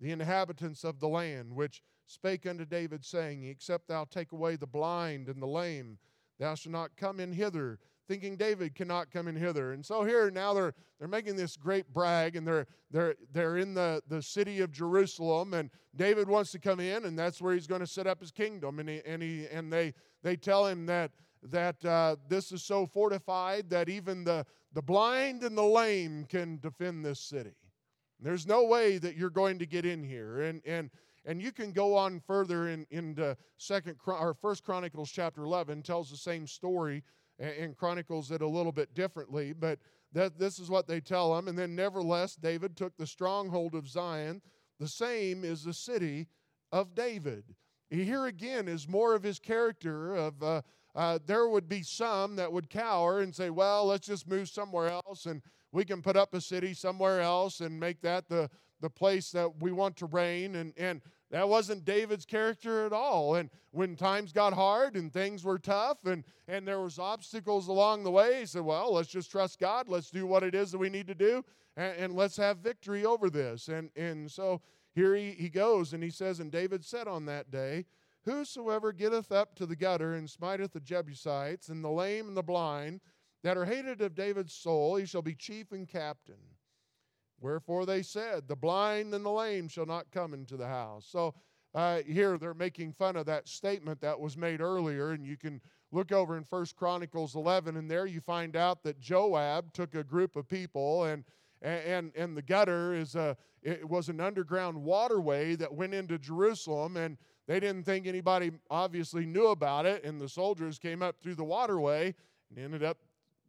the 0.00 0.12
inhabitants 0.12 0.84
of 0.84 1.00
the 1.00 1.08
land, 1.08 1.52
which 1.52 1.82
spake 2.06 2.46
unto 2.46 2.64
David, 2.64 3.04
saying, 3.04 3.44
Except 3.44 3.88
thou 3.88 4.04
take 4.04 4.30
away 4.30 4.54
the 4.54 4.68
blind 4.68 5.28
and 5.28 5.42
the 5.42 5.48
lame, 5.48 5.98
thou 6.38 6.54
shalt 6.54 6.72
not 6.72 6.96
come 6.96 7.18
in 7.18 7.32
hither 7.32 7.80
thinking 8.08 8.36
David 8.36 8.76
cannot 8.76 9.10
come 9.10 9.26
in 9.26 9.34
hither. 9.34 9.72
And 9.72 9.84
so 9.84 10.04
here 10.04 10.30
now 10.30 10.54
they're 10.54 10.74
they're 10.98 11.08
making 11.08 11.34
this 11.34 11.56
great 11.56 11.92
brag 11.92 12.36
and 12.36 12.46
they're 12.46 12.66
they're 12.90 13.16
they're 13.32 13.56
in 13.56 13.74
the, 13.74 14.00
the 14.08 14.22
city 14.22 14.60
of 14.60 14.70
Jerusalem 14.70 15.54
and 15.54 15.70
David 15.94 16.28
wants 16.28 16.52
to 16.52 16.58
come 16.58 16.80
in 16.80 17.04
and 17.04 17.18
that's 17.18 17.40
where 17.40 17.54
he's 17.54 17.66
going 17.66 17.80
to 17.80 17.86
set 17.86 18.06
up 18.06 18.20
his 18.20 18.30
kingdom 18.30 18.78
and 18.78 18.88
he 18.88 19.02
and 19.04 19.22
he 19.22 19.46
and 19.50 19.72
they 19.72 19.92
they 20.22 20.36
tell 20.36 20.66
him 20.66 20.86
that 20.86 21.10
that 21.50 21.84
uh, 21.84 22.16
this 22.28 22.52
is 22.52 22.62
so 22.62 22.86
fortified 22.86 23.70
that 23.70 23.88
even 23.88 24.24
the 24.24 24.44
the 24.72 24.82
blind 24.82 25.42
and 25.42 25.56
the 25.56 25.62
lame 25.62 26.24
can 26.28 26.58
defend 26.58 27.04
this 27.04 27.20
city. 27.20 27.54
There's 28.20 28.46
no 28.46 28.64
way 28.64 28.98
that 28.98 29.16
you're 29.16 29.30
going 29.30 29.58
to 29.58 29.66
get 29.66 29.86
in 29.86 30.02
here 30.02 30.42
and 30.42 30.60
and 30.66 30.90
and 31.24 31.42
you 31.42 31.50
can 31.50 31.72
go 31.72 31.96
on 31.96 32.20
further 32.20 32.68
in 32.68 32.86
into 32.90 33.36
second 33.58 33.96
or 34.06 34.34
first 34.34 34.64
chronicles 34.64 35.10
chapter 35.10 35.42
11 35.42 35.82
tells 35.82 36.10
the 36.10 36.16
same 36.16 36.46
story 36.46 37.02
and 37.38 37.76
chronicles 37.76 38.30
it 38.30 38.40
a 38.40 38.48
little 38.48 38.72
bit 38.72 38.94
differently, 38.94 39.52
but 39.52 39.78
that 40.12 40.38
this 40.38 40.58
is 40.58 40.70
what 40.70 40.86
they 40.86 41.00
tell 41.00 41.34
them. 41.34 41.48
And 41.48 41.58
then, 41.58 41.74
nevertheless, 41.74 42.34
David 42.36 42.76
took 42.76 42.96
the 42.96 43.06
stronghold 43.06 43.74
of 43.74 43.88
Zion. 43.88 44.40
The 44.80 44.88
same 44.88 45.44
is 45.44 45.64
the 45.64 45.74
city 45.74 46.28
of 46.72 46.94
David. 46.94 47.44
Here 47.90 48.26
again 48.26 48.68
is 48.68 48.88
more 48.88 49.14
of 49.14 49.22
his 49.22 49.38
character 49.38 50.14
of 50.14 50.42
uh, 50.42 50.62
uh, 50.96 51.18
there 51.26 51.48
would 51.48 51.68
be 51.68 51.82
some 51.82 52.36
that 52.36 52.50
would 52.50 52.70
cower 52.70 53.20
and 53.20 53.34
say, 53.34 53.50
well, 53.50 53.86
let's 53.86 54.06
just 54.06 54.26
move 54.26 54.48
somewhere 54.48 54.88
else 54.88 55.26
and 55.26 55.42
we 55.70 55.84
can 55.84 56.00
put 56.00 56.16
up 56.16 56.32
a 56.32 56.40
city 56.40 56.72
somewhere 56.72 57.20
else 57.20 57.60
and 57.60 57.78
make 57.78 58.00
that 58.00 58.28
the, 58.28 58.48
the 58.80 58.88
place 58.88 59.30
that 59.30 59.60
we 59.60 59.72
want 59.72 59.94
to 59.98 60.06
reign. 60.06 60.56
And, 60.56 60.72
and 60.78 61.02
that 61.30 61.46
wasn't 61.46 61.84
David's 61.84 62.24
character 62.24 62.86
at 62.86 62.94
all. 62.94 63.34
And 63.34 63.50
when 63.72 63.94
times 63.94 64.32
got 64.32 64.54
hard 64.54 64.96
and 64.96 65.12
things 65.12 65.44
were 65.44 65.58
tough 65.58 65.98
and, 66.06 66.24
and 66.48 66.66
there 66.66 66.80
was 66.80 66.98
obstacles 66.98 67.68
along 67.68 68.04
the 68.04 68.10
way, 68.10 68.40
he 68.40 68.46
said, 68.46 68.62
well, 68.62 68.94
let's 68.94 69.10
just 69.10 69.30
trust 69.30 69.60
God. 69.60 69.88
Let's 69.88 70.10
do 70.10 70.26
what 70.26 70.42
it 70.42 70.54
is 70.54 70.72
that 70.72 70.78
we 70.78 70.88
need 70.88 71.08
to 71.08 71.14
do 71.14 71.44
and, 71.76 71.96
and 71.98 72.14
let's 72.14 72.38
have 72.38 72.58
victory 72.58 73.04
over 73.04 73.28
this. 73.28 73.68
And, 73.68 73.90
and 73.96 74.30
so 74.30 74.62
here 74.94 75.14
he, 75.14 75.32
he 75.32 75.50
goes 75.50 75.92
and 75.92 76.02
he 76.02 76.10
says, 76.10 76.40
And 76.40 76.50
David 76.50 76.84
said 76.84 77.06
on 77.06 77.26
that 77.26 77.50
day, 77.50 77.84
Whosoever 78.26 78.92
getteth 78.92 79.30
up 79.30 79.54
to 79.54 79.66
the 79.66 79.76
gutter 79.76 80.14
and 80.14 80.28
smiteth 80.28 80.72
the 80.72 80.80
Jebusites 80.80 81.68
and 81.68 81.82
the 81.82 81.90
lame 81.90 82.26
and 82.26 82.36
the 82.36 82.42
blind 82.42 83.00
that 83.44 83.56
are 83.56 83.64
hated 83.64 84.00
of 84.00 84.16
David's 84.16 84.52
soul, 84.52 84.96
he 84.96 85.06
shall 85.06 85.22
be 85.22 85.36
chief 85.36 85.70
and 85.70 85.88
captain. 85.88 86.56
Wherefore 87.40 87.86
they 87.86 88.02
said, 88.02 88.48
The 88.48 88.56
blind 88.56 89.14
and 89.14 89.24
the 89.24 89.30
lame 89.30 89.68
shall 89.68 89.86
not 89.86 90.10
come 90.10 90.34
into 90.34 90.56
the 90.56 90.66
house. 90.66 91.06
So 91.08 91.34
uh, 91.72 92.00
here 92.04 92.36
they're 92.36 92.52
making 92.52 92.94
fun 92.94 93.14
of 93.14 93.26
that 93.26 93.46
statement 93.46 94.00
that 94.00 94.18
was 94.18 94.36
made 94.36 94.60
earlier, 94.60 95.12
and 95.12 95.24
you 95.24 95.36
can 95.36 95.60
look 95.92 96.10
over 96.10 96.36
in 96.36 96.42
First 96.42 96.74
Chronicles 96.74 97.36
11, 97.36 97.76
and 97.76 97.88
there 97.88 98.06
you 98.06 98.20
find 98.20 98.56
out 98.56 98.82
that 98.82 98.98
Joab 98.98 99.72
took 99.72 99.94
a 99.94 100.02
group 100.02 100.34
of 100.34 100.48
people, 100.48 101.04
and 101.04 101.24
and 101.62 102.12
and 102.16 102.36
the 102.36 102.42
gutter 102.42 102.92
is 102.92 103.14
a 103.14 103.36
it 103.62 103.88
was 103.88 104.08
an 104.08 104.20
underground 104.20 104.82
waterway 104.82 105.54
that 105.56 105.72
went 105.72 105.94
into 105.94 106.18
Jerusalem, 106.18 106.96
and 106.96 107.18
they 107.46 107.60
didn't 107.60 107.84
think 107.84 108.06
anybody 108.06 108.50
obviously 108.70 109.24
knew 109.24 109.48
about 109.48 109.86
it, 109.86 110.04
and 110.04 110.20
the 110.20 110.28
soldiers 110.28 110.78
came 110.78 111.02
up 111.02 111.20
through 111.20 111.36
the 111.36 111.44
waterway 111.44 112.14
and 112.50 112.58
ended 112.58 112.82
up 112.82 112.98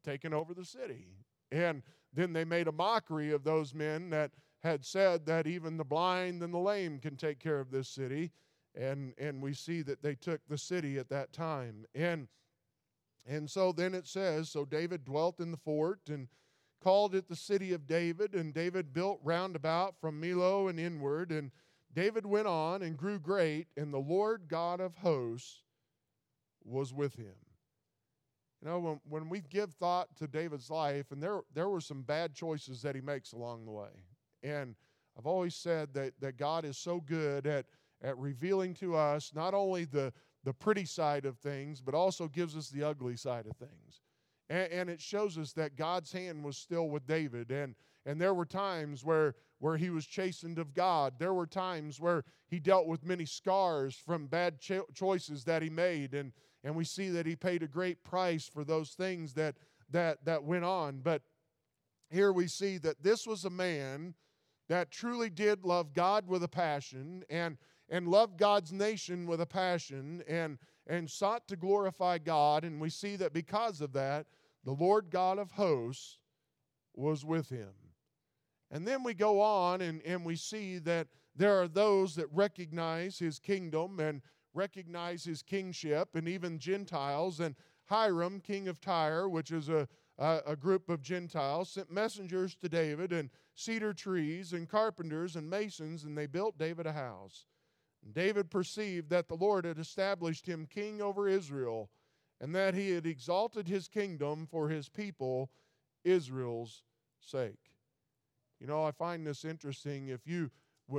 taking 0.03 0.33
over 0.33 0.53
the 0.53 0.65
city. 0.65 1.07
And 1.51 1.81
then 2.13 2.33
they 2.33 2.45
made 2.45 2.67
a 2.67 2.71
mockery 2.71 3.31
of 3.31 3.43
those 3.43 3.73
men 3.73 4.09
that 4.11 4.31
had 4.63 4.85
said 4.85 5.25
that 5.25 5.47
even 5.47 5.77
the 5.77 5.83
blind 5.83 6.43
and 6.43 6.53
the 6.53 6.59
lame 6.59 6.99
can 6.99 7.15
take 7.15 7.39
care 7.39 7.59
of 7.59 7.71
this 7.71 7.89
city. 7.89 8.31
And, 8.75 9.13
and 9.17 9.41
we 9.41 9.53
see 9.53 9.81
that 9.83 10.03
they 10.03 10.15
took 10.15 10.41
the 10.47 10.57
city 10.57 10.97
at 10.97 11.09
that 11.09 11.33
time. 11.33 11.85
And, 11.95 12.27
and 13.25 13.49
so 13.49 13.71
then 13.71 13.95
it 13.95 14.07
says 14.07 14.49
So 14.49 14.65
David 14.65 15.05
dwelt 15.05 15.39
in 15.39 15.51
the 15.51 15.57
fort 15.57 16.01
and 16.09 16.27
called 16.83 17.15
it 17.15 17.27
the 17.27 17.35
city 17.35 17.73
of 17.73 17.87
David. 17.87 18.35
And 18.35 18.53
David 18.53 18.93
built 18.93 19.19
round 19.23 19.55
about 19.55 19.95
from 19.99 20.21
Millo 20.21 20.69
and 20.69 20.79
inward. 20.79 21.31
And 21.31 21.51
David 21.93 22.25
went 22.25 22.47
on 22.47 22.81
and 22.81 22.97
grew 22.97 23.19
great, 23.19 23.67
and 23.75 23.93
the 23.93 23.97
Lord 23.97 24.47
God 24.47 24.79
of 24.79 24.95
hosts 24.97 25.63
was 26.63 26.93
with 26.93 27.15
him. 27.15 27.35
You 28.61 28.69
know, 28.69 28.79
when, 28.79 28.99
when 29.07 29.29
we 29.29 29.41
give 29.41 29.73
thought 29.73 30.15
to 30.17 30.27
David's 30.27 30.69
life, 30.69 31.11
and 31.11 31.21
there, 31.21 31.41
there 31.53 31.69
were 31.69 31.81
some 31.81 32.01
bad 32.01 32.33
choices 32.33 32.81
that 32.81 32.95
he 32.95 33.01
makes 33.01 33.33
along 33.33 33.65
the 33.65 33.71
way. 33.71 33.89
And 34.43 34.75
I've 35.17 35.27
always 35.27 35.55
said 35.55 35.93
that, 35.93 36.13
that 36.19 36.37
God 36.37 36.65
is 36.65 36.77
so 36.77 36.99
good 36.99 37.47
at, 37.47 37.65
at 38.03 38.17
revealing 38.17 38.73
to 38.75 38.95
us 38.95 39.31
not 39.33 39.53
only 39.53 39.85
the, 39.85 40.11
the 40.43 40.53
pretty 40.53 40.85
side 40.85 41.25
of 41.25 41.37
things, 41.37 41.81
but 41.81 41.95
also 41.95 42.27
gives 42.27 42.55
us 42.55 42.69
the 42.69 42.83
ugly 42.83 43.15
side 43.15 43.45
of 43.47 43.55
things. 43.57 44.01
And, 44.49 44.71
and 44.71 44.89
it 44.89 45.01
shows 45.01 45.37
us 45.37 45.53
that 45.53 45.75
God's 45.75 46.11
hand 46.11 46.43
was 46.43 46.57
still 46.57 46.89
with 46.89 47.07
David. 47.07 47.51
And, 47.51 47.75
and 48.05 48.19
there 48.19 48.33
were 48.33 48.45
times 48.45 49.03
where, 49.03 49.35
where 49.59 49.77
he 49.77 49.89
was 49.89 50.05
chastened 50.05 50.59
of 50.59 50.73
God. 50.73 51.13
There 51.17 51.33
were 51.33 51.47
times 51.47 51.99
where 51.99 52.23
he 52.47 52.59
dealt 52.59 52.87
with 52.87 53.05
many 53.05 53.25
scars 53.25 53.95
from 53.95 54.27
bad 54.27 54.59
cho- 54.59 54.85
choices 54.93 55.43
that 55.45 55.61
he 55.61 55.69
made. 55.69 56.13
And, 56.13 56.31
and 56.63 56.75
we 56.75 56.83
see 56.83 57.09
that 57.09 57.25
he 57.25 57.35
paid 57.35 57.63
a 57.63 57.67
great 57.67 58.03
price 58.03 58.47
for 58.47 58.63
those 58.63 58.91
things 58.91 59.33
that 59.33 59.55
that 59.89 60.23
that 60.25 60.43
went 60.43 60.65
on 60.65 60.99
but 61.01 61.21
here 62.09 62.31
we 62.31 62.47
see 62.47 62.77
that 62.77 63.01
this 63.03 63.25
was 63.25 63.45
a 63.45 63.49
man 63.49 64.13
that 64.69 64.91
truly 64.91 65.29
did 65.29 65.63
love 65.63 65.93
God 65.93 66.27
with 66.27 66.43
a 66.43 66.47
passion 66.47 67.23
and 67.29 67.57
and 67.89 68.07
loved 68.07 68.37
God's 68.37 68.73
nation 68.73 69.25
with 69.27 69.39
a 69.39 69.45
passion 69.45 70.23
and 70.27 70.57
and 70.87 71.09
sought 71.09 71.47
to 71.47 71.55
glorify 71.55 72.17
God 72.17 72.63
and 72.63 72.81
we 72.81 72.89
see 72.89 73.15
that 73.15 73.33
because 73.33 73.81
of 73.81 73.93
that 73.93 74.27
the 74.63 74.73
Lord 74.73 75.09
God 75.09 75.39
of 75.39 75.51
hosts 75.51 76.17
was 76.93 77.23
with 77.23 77.49
him 77.49 77.71
and 78.71 78.87
then 78.87 79.03
we 79.03 79.13
go 79.13 79.39
on 79.39 79.81
and, 79.81 80.01
and 80.03 80.25
we 80.25 80.35
see 80.35 80.77
that 80.79 81.07
there 81.35 81.61
are 81.61 81.67
those 81.67 82.15
that 82.15 82.27
recognize 82.31 83.19
his 83.19 83.39
kingdom 83.39 83.99
and 83.99 84.21
recognize 84.53 85.23
his 85.23 85.41
kingship, 85.41 86.15
and 86.15 86.27
even 86.27 86.59
Gentiles. 86.59 87.39
And 87.39 87.55
Hiram, 87.85 88.41
king 88.41 88.67
of 88.67 88.81
Tyre, 88.81 89.29
which 89.29 89.51
is 89.51 89.69
a, 89.69 89.87
a, 90.17 90.41
a 90.47 90.55
group 90.55 90.89
of 90.89 91.01
Gentiles, 91.01 91.69
sent 91.69 91.91
messengers 91.91 92.55
to 92.55 92.67
David 92.67 93.13
and 93.13 93.29
cedar 93.53 93.93
trees 93.93 94.53
and 94.53 94.67
carpenters 94.67 95.35
and 95.35 95.49
masons, 95.49 96.03
and 96.03 96.17
they 96.17 96.25
built 96.25 96.57
David 96.57 96.87
a 96.87 96.93
house. 96.93 97.45
And 98.03 98.13
David 98.13 98.49
perceived 98.49 99.09
that 99.11 99.27
the 99.27 99.35
Lord 99.35 99.63
had 99.63 99.79
established 99.79 100.45
him 100.45 100.65
king 100.65 101.01
over 101.01 101.27
Israel, 101.27 101.89
and 102.41 102.53
that 102.55 102.73
he 102.73 102.91
had 102.91 103.05
exalted 103.05 103.67
his 103.67 103.87
kingdom 103.87 104.45
for 104.45 104.69
his 104.69 104.89
people, 104.89 105.51
Israel's 106.03 106.83
sake. 107.19 107.76
You 108.59 108.67
know, 108.67 108.83
I 108.83 108.91
find 108.91 109.25
this 109.25 109.45
interesting. 109.45 110.09
If 110.09 110.25
you 110.25 110.51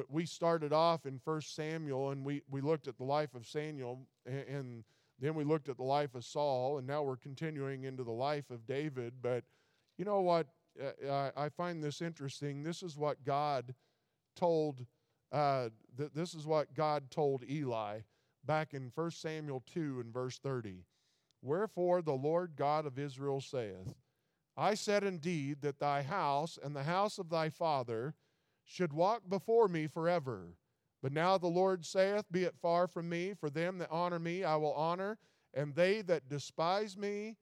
we 0.09 0.27
started 0.27 0.73
off 0.73 1.07
in 1.07 1.19
First 1.19 1.55
Samuel 1.55 2.11
and 2.11 2.25
we, 2.25 2.43
we 2.51 2.61
looked 2.61 2.89
at 2.89 2.99
the 2.99 3.05
life 3.05 3.35
of 3.35 3.47
Samuel 3.47 4.07
and 4.27 4.85
then 5.19 5.35
we 5.35 5.45
looked 5.45 5.69
at 5.69 5.79
the 5.79 5.85
life 5.85 6.15
of 6.15 6.25
Saul 6.25 6.79
and 6.79 6.87
now 6.87 7.03
we're 7.03 7.17
continuing 7.17 7.85
into 7.85 8.05
the 8.05 8.13
life 8.13 8.51
of 8.51 8.67
David. 8.67 9.15
But 9.23 9.45
you 9.97 10.05
know 10.05 10.21
what? 10.21 10.47
Uh, 11.09 11.31
I 11.37 11.49
find 11.49 11.83
this 11.83 12.03
interesting. 12.03 12.63
This 12.63 12.83
is 12.83 12.97
what 12.97 13.25
God 13.25 13.75
told. 14.37 14.85
Uh, 15.33 15.71
th- 15.97 16.13
this 16.15 16.35
is 16.35 16.47
what 16.47 16.75
God 16.75 17.11
told 17.11 17.43
Eli 17.49 18.01
back 18.45 18.75
in 18.75 18.93
1 18.95 19.11
Samuel 19.11 19.63
2 19.73 20.01
and 20.01 20.13
verse 20.13 20.39
30. 20.39 20.85
Wherefore 21.43 22.03
the 22.03 22.13
Lord 22.13 22.53
God 22.57 22.87
of 22.87 22.99
Israel 22.99 23.41
saith, 23.41 23.95
I 24.59 24.75
said 24.75 25.05
indeed 25.05 25.63
that 25.63 25.79
thy 25.79 26.03
house 26.03 26.59
and 26.61 26.75
the 26.75 26.83
house 26.83 27.19
of 27.19 27.31
thy 27.31 27.49
father 27.49 28.17
should 28.65 28.93
walk 28.93 29.23
before 29.29 29.69
me 29.69 29.87
forever. 29.87 30.57
But 31.01 31.13
now 31.13 31.39
the 31.39 31.47
Lord 31.47 31.87
saith, 31.87 32.25
Be 32.33 32.43
it 32.43 32.57
far 32.61 32.89
from 32.89 33.09
me, 33.09 33.35
for 33.35 33.51
them 33.51 33.79
that 33.79 33.91
honor 33.93 34.19
me 34.19 34.43
I 34.43 34.57
will 34.57 34.75
honor, 34.75 35.17
and 35.55 35.77
they 35.77 36.03
that 36.03 36.29
despise 36.29 36.97
me 36.97 37.37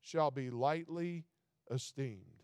shall 0.00 0.30
be 0.30 0.48
lightly 0.48 1.26
esteemed. 1.70 2.42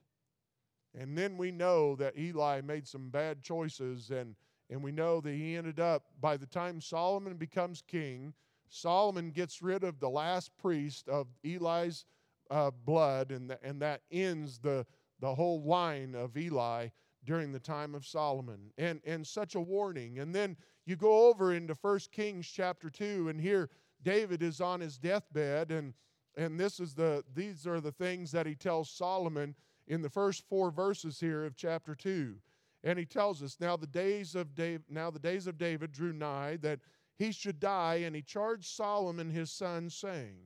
And 0.95 1.17
then 1.17 1.39
we 1.39 1.51
know 1.51 1.97
that 1.97 2.19
Eli 2.19 2.61
made 2.61 2.87
some 2.87 3.09
bad 3.09 3.43
choices, 3.43 4.11
and, 4.11 4.37
and 4.69 4.83
we 4.83 4.93
know 4.93 5.23
that 5.23 5.33
he 5.33 5.57
ended 5.57 5.81
up, 5.81 6.05
by 6.21 6.37
the 6.37 6.47
time 6.47 6.83
Solomon 6.83 7.39
becomes 7.39 7.83
king, 7.87 8.35
Solomon 8.69 9.31
gets 9.31 9.63
rid 9.63 9.85
of 9.85 10.01
the 10.01 10.11
last 10.11 10.55
priest 10.59 11.09
of 11.09 11.29
Eli's 11.43 12.05
uh, 12.51 12.71
blood, 12.71 13.31
and, 13.31 13.51
the, 13.51 13.59
and 13.63 13.81
that 13.83 14.03
ends 14.11 14.59
the, 14.59 14.87
the 15.21 15.35
whole 15.35 15.63
line 15.63 16.15
of 16.15 16.37
Eli 16.37 16.89
during 17.25 17.53
the 17.53 17.61
time 17.61 17.95
of 17.95 18.07
Solomon. 18.07 18.73
And, 18.79 19.01
and 19.05 19.27
such 19.27 19.55
a 19.55 19.61
warning. 19.61 20.19
And 20.19 20.35
then 20.35 20.57
you 20.87 20.97
go 20.97 21.29
over 21.29 21.53
into 21.53 21.75
1 21.75 21.99
Kings 22.13 22.47
chapter 22.47 22.89
2, 22.89 23.29
and 23.29 23.41
here 23.41 23.71
David 24.03 24.43
is 24.43 24.61
on 24.61 24.81
his 24.81 24.97
deathbed, 24.97 25.71
and, 25.71 25.93
and 26.37 26.59
this 26.59 26.81
is 26.81 26.95
the, 26.95 27.25
these 27.35 27.67
are 27.67 27.81
the 27.81 27.93
things 27.93 28.33
that 28.33 28.47
he 28.47 28.55
tells 28.55 28.91
Solomon 28.91 29.55
in 29.87 30.03
the 30.03 30.11
first 30.11 30.45
four 30.49 30.71
verses 30.71 31.19
here 31.19 31.45
of 31.45 31.57
chapter 31.57 31.95
2. 31.95 32.37
And 32.85 32.99
he 32.99 33.05
tells 33.05 33.43
us, 33.43 33.57
now 33.61 33.77
the 33.77 33.87
days 33.87 34.35
of 34.35 34.55
David, 34.55 34.85
now 34.89 35.11
the 35.11 35.19
days 35.19 35.47
of 35.47 35.59
David 35.59 35.93
drew 35.93 36.13
nigh 36.13 36.57
that 36.63 36.81
he 37.19 37.33
should 37.33 37.59
die, 37.59 37.97
and 38.05 38.15
he 38.15 38.23
charged 38.23 38.67
Solomon 38.67 39.29
his 39.29 39.51
son, 39.51 39.91
saying, 39.91 40.37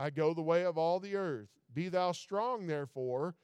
I 0.00 0.08
go 0.08 0.32
the 0.32 0.40
way 0.40 0.64
of 0.64 0.78
all 0.78 0.98
the 0.98 1.14
earth. 1.14 1.50
Be 1.74 1.90
thou 1.90 2.12
strong, 2.12 2.66
therefore, 2.66 3.36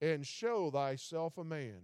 and 0.00 0.26
show 0.26 0.70
thyself 0.70 1.36
a 1.36 1.44
man 1.44 1.82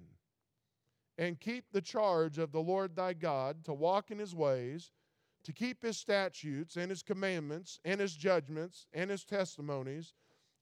and 1.19 1.39
keep 1.39 1.67
the 1.71 1.83
charge 1.83 2.39
of 2.39 2.51
the 2.51 2.61
Lord 2.61 2.97
thy 2.97 3.13
God, 3.13 3.65
to 3.65 3.75
walk 3.75 4.11
in 4.11 4.19
his 4.19 4.35
ways, 4.35 4.91
to 5.45 5.53
keep 5.53 5.83
his 5.83 5.97
statutes 5.97 6.77
and 6.77 6.91
his 6.91 7.03
commandments 7.03 7.79
and 7.85 8.01
his 8.01 8.15
judgments 8.15 8.87
and 8.93 9.11
his 9.11 9.25
testimonies, 9.25 10.15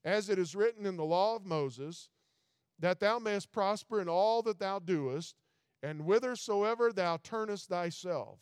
as 0.05 0.29
it 0.29 0.39
is 0.39 0.55
written 0.55 0.85
in 0.85 0.97
the 0.97 1.05
law 1.05 1.37
of 1.37 1.47
Moses, 1.47 2.11
that 2.79 3.01
thou 3.01 3.19
mayest 3.19 3.53
prosper 3.53 4.01
in 4.01 4.09
all 4.09 4.43
that 4.43 4.59
thou 4.59 4.79
doest, 4.79 5.37
and 5.83 6.03
whithersoever 6.03 6.93
thou 6.93 7.17
turnest 7.19 7.69
thyself, 7.69 8.41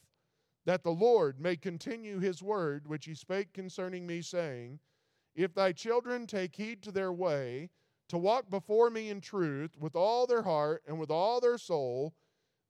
that 0.64 0.82
the 0.82 0.90
Lord 0.90 1.38
may 1.38 1.56
continue 1.56 2.18
his 2.18 2.42
word 2.42 2.88
which 2.88 3.04
he 3.04 3.14
spake 3.14 3.52
concerning 3.52 4.06
me, 4.06 4.22
saying, 4.22 4.80
If 5.34 5.54
thy 5.54 5.72
children 5.72 6.26
take 6.26 6.56
heed 6.56 6.82
to 6.82 6.92
their 6.92 7.12
way, 7.12 7.70
to 8.08 8.18
walk 8.18 8.50
before 8.50 8.90
me 8.90 9.08
in 9.08 9.20
truth 9.20 9.76
with 9.78 9.96
all 9.96 10.26
their 10.26 10.42
heart 10.42 10.82
and 10.86 10.98
with 10.98 11.10
all 11.10 11.40
their 11.40 11.56
soul, 11.56 12.14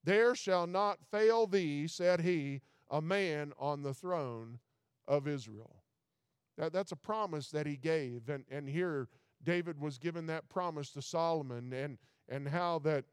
there 0.04 0.34
shall 0.34 0.66
not 0.66 1.04
fail 1.10 1.46
thee, 1.46 1.88
said 1.88 2.20
he, 2.20 2.60
a 2.90 3.02
man 3.02 3.52
on 3.58 3.82
the 3.82 3.94
throne 3.94 4.60
of 5.08 5.26
Israel. 5.26 5.82
That, 6.58 6.72
that's 6.72 6.92
a 6.92 6.96
promise 6.96 7.50
that 7.50 7.66
he 7.66 7.76
gave. 7.76 8.28
And, 8.28 8.44
and 8.50 8.68
here 8.68 9.08
David 9.42 9.80
was 9.80 9.98
given 9.98 10.26
that 10.26 10.48
promise 10.48 10.90
to 10.90 11.02
Solomon 11.02 11.72
and, 11.72 11.98
and 12.28 12.46
how 12.46 12.78
that, 12.80 13.04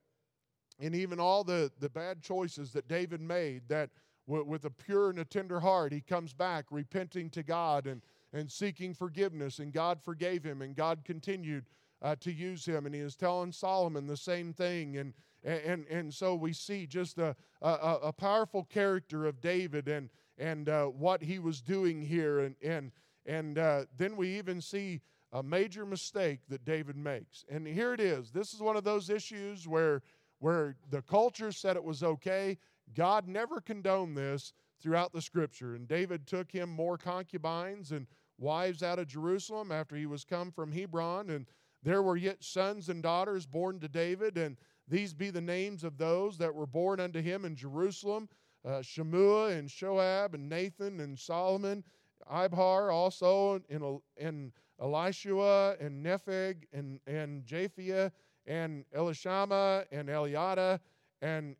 and 0.79 0.93
even 0.93 1.19
all 1.19 1.43
the, 1.43 1.71
the 1.79 1.89
bad 1.89 2.21
choices 2.21 2.71
that 2.73 2.87
David 2.87 3.21
made, 3.21 3.63
that 3.69 3.89
with, 4.27 4.45
with 4.45 4.65
a 4.65 4.69
pure 4.69 5.09
and 5.09 5.19
a 5.19 5.25
tender 5.25 5.59
heart, 5.59 5.91
he 5.91 6.01
comes 6.01 6.33
back 6.33 6.65
repenting 6.69 7.31
to 7.31 7.41
God 7.41 7.87
and, 7.87 8.03
and 8.33 8.51
seeking 8.51 8.93
forgiveness, 8.93 9.59
and 9.59 9.73
God 9.73 10.01
forgave 10.01 10.43
him, 10.43 10.61
and 10.61 10.75
God 10.75 11.03
continued 11.03 11.65
uh, 12.01 12.15
to 12.21 12.31
use 12.31 12.65
him. 12.65 12.85
And 12.85 12.95
he 12.95 13.01
is 13.01 13.15
telling 13.15 13.51
Solomon 13.51 14.07
the 14.07 14.17
same 14.17 14.53
thing. 14.53 14.97
And, 14.97 15.13
and, 15.43 15.85
and 15.87 16.13
so 16.13 16.35
we 16.35 16.53
see 16.53 16.85
just 16.85 17.17
a, 17.17 17.35
a, 17.61 17.97
a 18.03 18.13
powerful 18.13 18.63
character 18.63 19.25
of 19.25 19.41
David 19.41 19.87
and, 19.87 20.09
and 20.37 20.69
uh, 20.69 20.85
what 20.85 21.23
he 21.23 21.39
was 21.39 21.61
doing 21.61 22.01
here. 22.01 22.39
And, 22.39 22.55
and, 22.63 22.91
and 23.25 23.57
uh, 23.57 23.85
then 23.97 24.15
we 24.15 24.37
even 24.37 24.61
see 24.61 25.01
a 25.31 25.43
major 25.43 25.85
mistake 25.85 26.39
that 26.49 26.65
David 26.65 26.95
makes. 26.95 27.45
And 27.49 27.67
here 27.67 27.93
it 27.93 27.99
is. 27.99 28.31
This 28.31 28.53
is 28.53 28.61
one 28.61 28.77
of 28.77 28.83
those 28.83 29.09
issues 29.09 29.67
where, 29.67 30.01
where 30.39 30.75
the 30.89 31.01
culture 31.01 31.51
said 31.51 31.75
it 31.75 31.83
was 31.83 32.01
okay. 32.03 32.57
God 32.95 33.27
never 33.27 33.61
condoned 33.61 34.17
this 34.17 34.53
throughout 34.81 35.13
the 35.13 35.21
scripture. 35.21 35.75
And 35.75 35.87
David 35.87 36.25
took 36.25 36.51
him 36.51 36.69
more 36.69 36.97
concubines 36.97 37.91
and 37.91 38.07
wives 38.39 38.81
out 38.81 38.99
of 38.99 39.07
Jerusalem 39.07 39.71
after 39.71 39.95
he 39.95 40.05
was 40.05 40.23
come 40.23 40.51
from 40.51 40.71
Hebron. 40.71 41.29
And 41.29 41.45
there 41.83 42.01
were 42.01 42.17
yet 42.17 42.43
sons 42.43 42.89
and 42.89 43.03
daughters 43.03 43.45
born 43.45 43.79
to 43.79 43.87
David. 43.87 44.37
And 44.37 44.57
these 44.87 45.13
be 45.13 45.29
the 45.29 45.41
names 45.41 45.83
of 45.83 45.97
those 45.97 46.37
that 46.37 46.53
were 46.53 46.65
born 46.65 46.99
unto 46.99 47.21
him 47.21 47.45
in 47.45 47.55
Jerusalem 47.55 48.29
uh, 48.65 48.81
Shemua 48.81 49.57
and 49.57 49.69
Shobab 49.69 50.33
and 50.33 50.49
Nathan 50.49 50.99
and 50.99 51.17
Solomon, 51.17 51.83
Ibhar 52.31 52.91
also, 52.93 53.61
and, 53.69 53.99
and 54.17 54.51
Elishua 54.81 55.79
and 55.83 56.05
Nepheg 56.05 56.63
and, 56.73 56.99
and 57.07 57.45
Japhia 57.45 58.11
and 58.45 58.85
Elishama 58.95 59.85
and 59.91 60.09
Eliada 60.09 60.79
and 61.21 61.55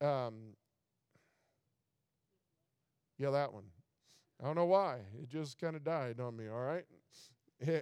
um, 0.00 0.54
yeah, 3.18 3.30
that 3.30 3.52
one. 3.52 3.64
I 4.42 4.46
don't 4.46 4.56
know 4.56 4.66
why. 4.66 4.96
It 5.22 5.28
just 5.28 5.58
kind 5.60 5.76
of 5.76 5.84
died 5.84 6.18
on 6.18 6.36
me, 6.36 6.48
all 6.48 6.60
right? 6.60 6.84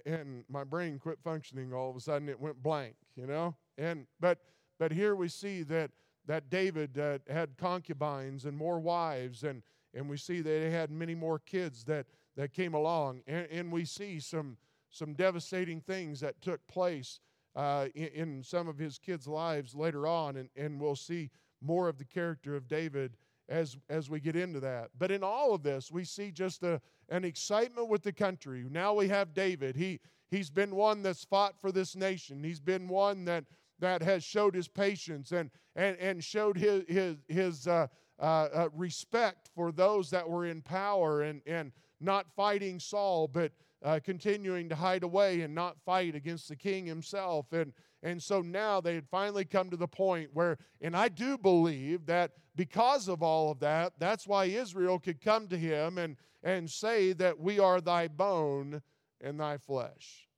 And 0.04 0.44
my 0.50 0.62
brain 0.62 0.98
quit 0.98 1.18
functioning 1.24 1.72
all 1.72 1.88
of 1.88 1.96
a 1.96 2.00
sudden. 2.00 2.28
It 2.28 2.38
went 2.38 2.62
blank, 2.62 2.96
you 3.16 3.26
know? 3.26 3.56
And 3.78 4.06
but 4.20 4.40
but 4.78 4.92
here 4.92 5.16
we 5.16 5.28
see 5.28 5.62
that 5.64 5.90
that 6.26 6.50
David 6.50 6.98
uh, 6.98 7.18
had 7.28 7.56
concubines 7.56 8.44
and 8.44 8.56
more 8.56 8.78
wives 8.78 9.42
and 9.42 9.62
and 9.94 10.08
we 10.08 10.18
see 10.18 10.42
that 10.42 10.62
he 10.66 10.70
had 10.70 10.90
many 10.90 11.14
more 11.14 11.38
kids 11.38 11.84
that 11.84 12.06
that 12.36 12.52
came 12.52 12.74
along 12.74 13.22
and, 13.26 13.46
and 13.50 13.72
we 13.72 13.86
see 13.86 14.20
some 14.20 14.58
some 14.90 15.14
devastating 15.14 15.80
things 15.80 16.20
that 16.20 16.42
took 16.42 16.66
place 16.66 17.20
uh, 17.56 17.86
in, 17.94 18.08
in, 18.08 18.42
some 18.42 18.68
of 18.68 18.78
his 18.78 18.98
kids' 18.98 19.26
lives 19.26 19.74
later 19.74 20.06
on, 20.06 20.36
and, 20.36 20.48
and 20.56 20.80
we'll 20.80 20.96
see 20.96 21.30
more 21.60 21.88
of 21.88 21.98
the 21.98 22.04
character 22.04 22.54
of 22.54 22.68
David 22.68 23.16
as, 23.50 23.76
as 23.88 24.09
we 24.09 24.21
get 24.21 24.37
into 24.37 24.61
that. 24.61 24.90
But 24.99 25.11
in 25.11 25.23
all 25.23 25.52
of 25.52 25.62
this, 25.62 25.90
we 25.90 26.04
see 26.04 26.30
just 26.30 26.62
a, 26.62 26.80
an 27.09 27.25
excitement 27.25 27.88
with 27.88 28.02
the 28.02 28.12
country. 28.12 28.64
Now 28.71 28.95
we 28.95 29.09
have 29.09 29.35
David. 29.35 29.76
He, 29.76 30.00
he's 30.30 30.50
been 30.50 30.75
one 30.75 31.02
that's 31.02 31.25
fought 31.25 31.61
for 31.61 31.73
this 31.73 31.97
nation, 31.97 32.42
he's 32.42 32.61
been 32.61 32.88
one 32.88 33.25
that, 33.26 33.45
that 33.80 34.02
has 34.02 34.23
showed 34.25 34.54
his 34.54 34.69
patience 34.69 35.33
and, 35.33 35.50
and, 35.75 35.97
and 35.99 36.23
showed 36.23 36.57
his, 36.57 36.85
his, 36.88 37.16
his 37.28 37.66
uh, 37.66 37.88
uh, 38.21 38.49
uh, 38.54 38.69
respect 38.75 39.50
for 39.54 39.73
those 39.73 40.11
that 40.11 40.28
were 40.28 40.47
in 40.47 40.62
power 40.62 41.23
and, 41.23 41.42
and 41.47 41.73
not 42.00 42.26
fighting 42.37 42.78
Saul, 42.78 43.26
but 43.26 43.52
uh, 43.82 44.00
continuing 44.02 44.68
to 44.68 44.75
hide 44.75 45.02
away 45.02 45.40
and 45.40 45.54
not 45.54 45.80
fight 45.84 46.14
against 46.14 46.49
the 46.49 46.56
king 46.56 46.87
himself. 46.87 47.52
And, 47.52 47.72
and 48.02 48.22
so 48.22 48.40
now 48.42 48.80
they 48.80 48.94
had 48.94 49.08
finally 49.08 49.44
come 49.44 49.70
to 49.70 49.76
the 49.76 49.88
point 49.88 50.30
where, 50.32 50.58
and 50.80 50.96
I 50.96 51.08
do 51.08 51.38
believe 51.38 52.06
that 52.06 52.32
because 52.56 53.08
of 53.08 53.22
all 53.22 53.50
of 53.50 53.60
that, 53.60 53.94
that's 53.99 54.26
why 54.26 54.46
Israel 54.46 54.99
could 54.99 55.20
come 55.20 55.49
to 55.49 55.56
him 55.56 55.99
and, 55.99 56.16
and 56.42 56.70
say 56.70 57.12
that 57.14 57.38
we 57.38 57.58
are 57.58 57.80
thy 57.80 58.08
bone 58.08 58.82
and 59.20 59.40
thy 59.40 59.56
flesh. 59.56 60.28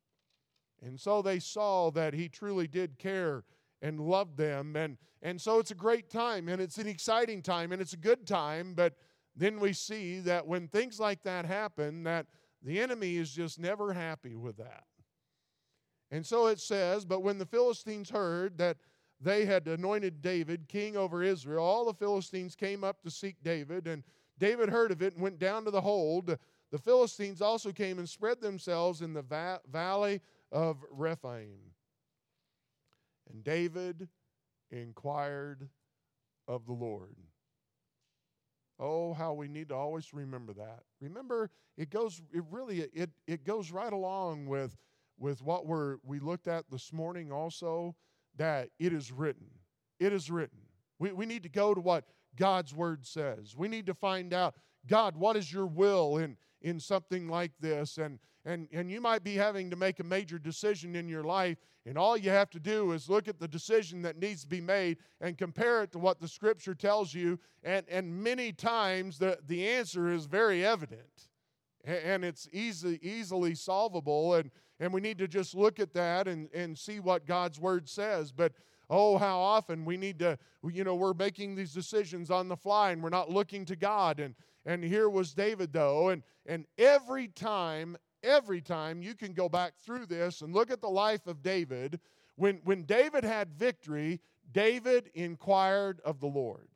And 0.83 0.99
so 0.99 1.23
they 1.23 1.39
saw 1.39 1.91
that 1.93 2.15
he 2.15 2.29
truly 2.29 2.67
did 2.67 2.99
care 2.99 3.45
and 3.81 4.01
loved 4.01 4.37
them. 4.37 4.77
And, 4.77 4.99
and 5.23 5.41
so 5.41 5.59
it's 5.59 5.71
a 5.71 5.77
great 5.77 6.11
time 6.11 6.49
and 6.49 6.61
it's 6.61 6.79
an 6.79 6.89
exciting 6.89 7.43
time 7.43 7.73
and 7.73 7.81
it's 7.81 7.93
a 7.93 7.99
good 7.99 8.27
time. 8.27 8.75
But 8.75 8.95
then 9.37 9.61
we 9.61 9.73
see 9.73 10.19
that 10.21 10.47
when 10.47 10.69
things 10.69 11.01
like 11.01 11.23
that 11.23 11.45
happen, 11.45 12.03
that 12.05 12.27
the 12.63 12.81
enemy 12.81 13.17
is 13.17 13.33
just 13.33 13.59
never 13.59 13.93
happy 13.93 14.37
with 14.37 14.57
that. 14.59 14.85
And 16.11 16.25
so 16.25 16.47
it 16.47 16.61
says, 16.61 17.05
But 17.05 17.23
when 17.23 17.39
the 17.39 17.47
Philistines 17.47 18.11
heard 18.11 18.59
that 18.59 18.77
they 19.21 19.45
had 19.45 19.67
anointed 19.67 20.21
David 20.21 20.69
king 20.69 20.97
over 20.97 21.23
Israel, 21.23 21.65
all 21.65 21.87
the 21.87 21.95
Philistines 21.95 22.55
came 22.55 22.85
up 22.85 23.03
to 23.03 23.11
seek 23.11 23.37
David, 23.43 23.87
and 23.87 24.03
David 24.39 24.69
heard 24.69 24.91
of 24.91 25.03
it 25.03 25.15
and 25.15 25.23
went 25.23 25.39
down 25.39 25.65
to 25.65 25.71
the 25.71 25.81
hold. 25.81 26.37
The 26.71 26.79
Philistines 26.79 27.41
also 27.41 27.73
came 27.73 27.99
and 27.99 28.09
spread 28.09 28.41
themselves 28.41 29.01
in 29.01 29.13
the 29.13 29.23
va- 29.23 29.61
valley 29.71 30.21
of 30.51 30.85
Rephaim. 30.91 31.59
And 33.31 33.43
David 33.43 34.09
inquired 34.71 35.69
of 36.49 36.67
the 36.67 36.73
Lord. 36.73 37.17
Oh, 38.79 39.15
how 39.15 39.33
we 39.33 39.49
need 39.49 39.69
to 39.69 39.75
always 39.75 40.13
remember 40.13 40.53
that. 40.55 40.81
Remember, 41.01 41.51
it 41.77 41.91
goes, 41.91 42.21
it 42.33 42.43
really, 42.51 42.81
it, 42.93 43.11
it 43.27 43.45
goes 43.45 43.71
right 43.71 43.93
along 43.93 44.47
with, 44.47 44.77
with 45.19 45.43
what 45.43 45.67
we're, 45.67 45.97
we 46.05 46.19
looked 46.19 46.49
at 46.49 46.65
this 46.71 46.93
morning 46.93 47.31
also, 47.31 47.95
that 48.37 48.71
it 48.79 48.93
is 48.93 49.13
written. 49.13 49.47
It 50.01 50.13
is 50.13 50.31
written. 50.31 50.59
We, 50.99 51.13
we 51.13 51.27
need 51.27 51.43
to 51.45 51.49
go 51.49 51.75
to 51.75 51.81
what 51.81 52.05
God's 52.37 52.75
word 52.75 53.07
says. 53.07 53.55
We 53.57 53.69
need 53.69 53.87
to 53.87 53.95
find 53.95 54.33
out, 54.33 54.55
God, 54.87 55.17
what 55.17 55.37
is 55.37 55.53
your 55.53 55.67
will 55.67 56.17
in, 56.17 56.37
in 56.61 56.81
something 56.81 57.29
like 57.29 57.53
this? 57.61 57.99
And, 57.99 58.19
and, 58.45 58.69
and 58.73 58.91
you 58.91 59.01
might 59.01 59.23
be 59.23 59.35
having 59.35 59.71
to 59.71 59.77
make 59.77 60.01
a 60.01 60.05
major 60.05 60.39
decision 60.39 60.97
in 60.97 61.09
your 61.09 61.23
life, 61.23 61.59
and 61.87 61.97
all 61.97 62.17
you 62.17 62.31
have 62.31 62.51
to 62.51 62.61
do 62.61 62.93
is 62.93 63.09
look 63.09 63.29
at 63.29 63.39
the 63.39 63.49
decision 63.49 64.03
that 64.03 64.19
needs 64.19 64.43
to 64.43 64.49
be 64.49 64.61
made 64.61 64.99
and 65.21 65.39
compare 65.39 65.83
it 65.83 65.93
to 65.93 65.99
what 65.99 66.21
the 66.21 66.29
scripture 66.29 66.75
tells 66.75 67.15
you. 67.15 67.39
And, 67.65 67.87
and 67.89 68.23
many 68.23 68.53
times 68.53 69.19
the, 69.19 69.39
the 69.47 69.67
answer 69.69 70.09
is 70.13 70.27
very 70.27 70.65
evident 70.65 71.29
and 71.85 72.25
it's 72.25 72.49
easy, 72.53 73.01
easily 73.03 73.55
solvable. 73.55 74.35
And, 74.35 74.51
and 74.79 74.93
we 74.93 75.01
need 75.01 75.19
to 75.19 75.29
just 75.29 75.55
look 75.55 75.81
at 75.81 75.93
that 75.95 76.29
and, 76.29 76.49
and 76.55 76.79
see 76.79 77.01
what 77.01 77.27
God's 77.27 77.59
word 77.59 77.89
says. 77.89 78.31
But 78.31 78.53
oh, 78.89 79.19
how 79.19 79.39
often 79.39 79.85
we 79.85 79.97
need 79.97 80.19
to, 80.21 80.39
you 80.71 80.85
know, 80.85 80.95
we're 80.95 81.15
making 81.15 81.57
these 81.57 81.73
decisions 81.73 82.31
on 82.31 82.49
the 82.49 82.57
fly 82.57 82.93
and 82.93 83.03
we're 83.03 83.09
not 83.09 83.31
looking 83.31 83.65
to 83.67 83.77
God. 83.77 84.21
And, 84.21 84.35
and 84.65 84.85
here 84.85 85.09
was 85.09 85.35
David, 85.35 85.73
though. 85.73 86.11
And, 86.11 86.23
and 86.47 86.67
every 86.79 87.27
time 87.27 87.97
every 88.23 88.61
time 88.61 89.03
you 89.03 89.15
can 89.15 89.33
go 89.33 89.49
back 89.49 89.75
through 89.79 90.07
this 90.07 90.43
and 90.43 90.55
look 90.55 90.71
at 90.71 90.81
the 90.81 90.89
life 90.89 91.27
of 91.27 91.43
David. 91.43 92.01
When, 92.37 92.61
when 92.65 92.85
David 92.85 93.25
had 93.25 93.53
victory, 93.53 94.21
David 94.53 95.11
inquired 95.15 96.01
of 96.05 96.21
the 96.21 96.27
Lord. 96.27 96.69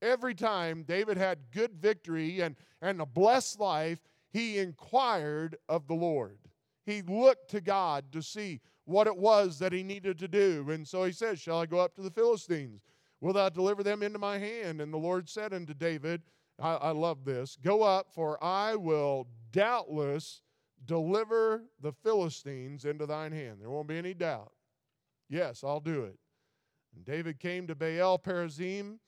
Every 0.00 0.34
time 0.34 0.82
David 0.82 1.16
had 1.16 1.38
good 1.52 1.74
victory 1.74 2.40
and, 2.40 2.56
and 2.80 3.00
a 3.00 3.06
blessed 3.06 3.60
life, 3.60 4.00
he 4.30 4.58
inquired 4.58 5.56
of 5.68 5.86
the 5.86 5.94
Lord. 5.94 6.38
He 6.84 7.02
looked 7.02 7.50
to 7.50 7.60
God 7.60 8.10
to 8.12 8.22
see 8.22 8.60
what 8.84 9.06
it 9.06 9.16
was 9.16 9.58
that 9.60 9.72
he 9.72 9.82
needed 9.82 10.18
to 10.18 10.28
do. 10.28 10.66
And 10.70 10.86
so 10.86 11.04
he 11.04 11.12
says, 11.12 11.40
Shall 11.40 11.60
I 11.60 11.66
go 11.66 11.78
up 11.78 11.94
to 11.94 12.02
the 12.02 12.10
Philistines? 12.10 12.82
Will 13.20 13.32
thou 13.32 13.48
deliver 13.48 13.84
them 13.84 14.02
into 14.02 14.18
my 14.18 14.38
hand? 14.38 14.80
And 14.80 14.92
the 14.92 14.98
Lord 14.98 15.28
said 15.28 15.54
unto 15.54 15.74
David, 15.74 16.22
I, 16.60 16.74
I 16.74 16.90
love 16.90 17.24
this, 17.24 17.56
Go 17.62 17.82
up, 17.82 18.12
for 18.12 18.42
I 18.42 18.76
will 18.76 19.26
doubtless 19.50 20.42
deliver 20.84 21.64
the 21.80 21.92
Philistines 21.92 22.84
into 22.84 23.06
thine 23.06 23.32
hand. 23.32 23.60
There 23.60 23.70
won't 23.70 23.88
be 23.88 23.98
any 23.98 24.14
doubt. 24.14 24.52
Yes, 25.28 25.62
I'll 25.64 25.80
do 25.80 26.04
it. 26.04 26.18
And 26.94 27.04
David 27.04 27.38
came 27.38 27.66
to 27.66 27.74
Baal 27.74 28.18
Perazim, 28.18 28.98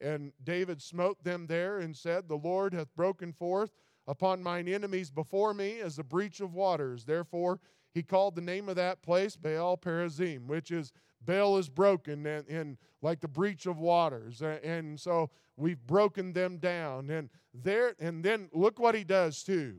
and 0.00 0.32
David 0.42 0.82
smote 0.82 1.22
them 1.22 1.46
there 1.46 1.78
and 1.78 1.96
said, 1.96 2.28
The 2.28 2.36
Lord 2.36 2.74
hath 2.74 2.94
broken 2.94 3.32
forth 3.32 3.72
upon 4.06 4.42
mine 4.42 4.68
enemies 4.68 5.10
before 5.10 5.54
me 5.54 5.80
as 5.80 5.98
a 5.98 6.04
breach 6.04 6.40
of 6.40 6.54
waters. 6.54 7.04
Therefore, 7.04 7.60
he 7.92 8.02
called 8.02 8.34
the 8.34 8.40
name 8.40 8.68
of 8.68 8.76
that 8.76 9.02
place 9.02 9.36
Baal 9.36 9.76
Perazim, 9.76 10.46
which 10.46 10.70
is 10.70 10.92
Baal 11.24 11.58
is 11.58 11.68
broken 11.68 12.24
and, 12.26 12.46
and 12.48 12.76
like 13.02 13.20
the 13.20 13.28
breach 13.28 13.66
of 13.66 13.78
waters. 13.78 14.42
And 14.42 14.98
so 14.98 15.30
we've 15.56 15.84
broken 15.86 16.32
them 16.32 16.58
down. 16.58 17.10
And 17.10 17.30
there, 17.52 17.94
and 17.98 18.24
then 18.24 18.48
look 18.52 18.78
what 18.78 18.94
he 18.94 19.04
does 19.04 19.42
too. 19.42 19.76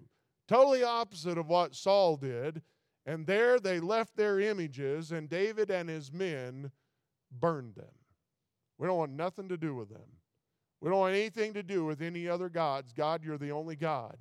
Totally 0.48 0.84
opposite 0.84 1.38
of 1.38 1.48
what 1.48 1.76
Saul 1.76 2.18
did. 2.18 2.62
And 3.06 3.26
there 3.26 3.60
they 3.60 3.80
left 3.80 4.16
their 4.16 4.40
images, 4.40 5.12
and 5.12 5.28
David 5.28 5.72
and 5.72 5.90
his 5.90 6.14
men 6.14 6.72
burned 7.32 7.74
them. 7.74 7.96
We 8.78 8.88
don't 8.88 8.98
want 8.98 9.14
nothing 9.14 9.50
to 9.50 9.58
do 9.58 9.74
with 9.74 9.90
them. 9.90 10.20
We 10.82 10.90
don't 10.90 11.00
want 11.00 11.16
anything 11.16 11.54
to 11.54 11.64
do 11.64 11.86
with 11.86 12.02
any 12.02 12.28
other 12.28 12.50
gods. 12.50 12.94
God, 12.94 13.24
you're 13.24 13.38
the 13.38 13.52
only 13.52 13.76
God. 13.76 14.18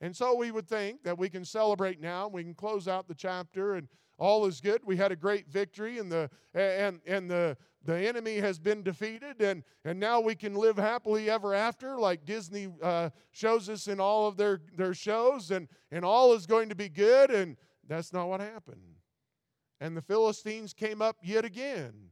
And 0.00 0.16
so 0.16 0.34
we 0.34 0.50
would 0.50 0.68
think 0.68 1.02
that 1.02 1.18
we 1.18 1.28
can 1.28 1.44
celebrate 1.44 2.00
now, 2.00 2.28
we 2.28 2.42
can 2.42 2.54
close 2.54 2.88
out 2.88 3.06
the 3.06 3.14
chapter 3.14 3.74
and 3.74 3.88
all 4.20 4.44
is 4.44 4.60
good. 4.60 4.82
We 4.84 4.96
had 4.96 5.10
a 5.10 5.16
great 5.16 5.48
victory 5.48 5.98
and 5.98 6.12
the 6.12 6.30
and 6.54 7.00
and 7.06 7.28
the 7.28 7.56
the 7.82 7.96
enemy 7.96 8.36
has 8.36 8.58
been 8.58 8.82
defeated 8.82 9.40
and 9.40 9.64
and 9.84 9.98
now 9.98 10.20
we 10.20 10.34
can 10.34 10.54
live 10.54 10.76
happily 10.76 11.30
ever 11.30 11.54
after 11.54 11.98
like 11.98 12.26
Disney 12.26 12.68
uh, 12.82 13.08
shows 13.32 13.70
us 13.70 13.88
in 13.88 13.98
all 13.98 14.28
of 14.28 14.36
their 14.36 14.60
their 14.76 14.92
shows 14.92 15.50
and 15.50 15.66
and 15.90 16.04
all 16.04 16.34
is 16.34 16.46
going 16.46 16.68
to 16.68 16.74
be 16.74 16.90
good 16.90 17.30
and 17.30 17.56
that's 17.88 18.12
not 18.12 18.28
what 18.28 18.40
happened. 18.40 18.96
And 19.80 19.96
the 19.96 20.02
Philistines 20.02 20.74
came 20.74 21.00
up 21.00 21.16
yet 21.22 21.46
again 21.46 22.10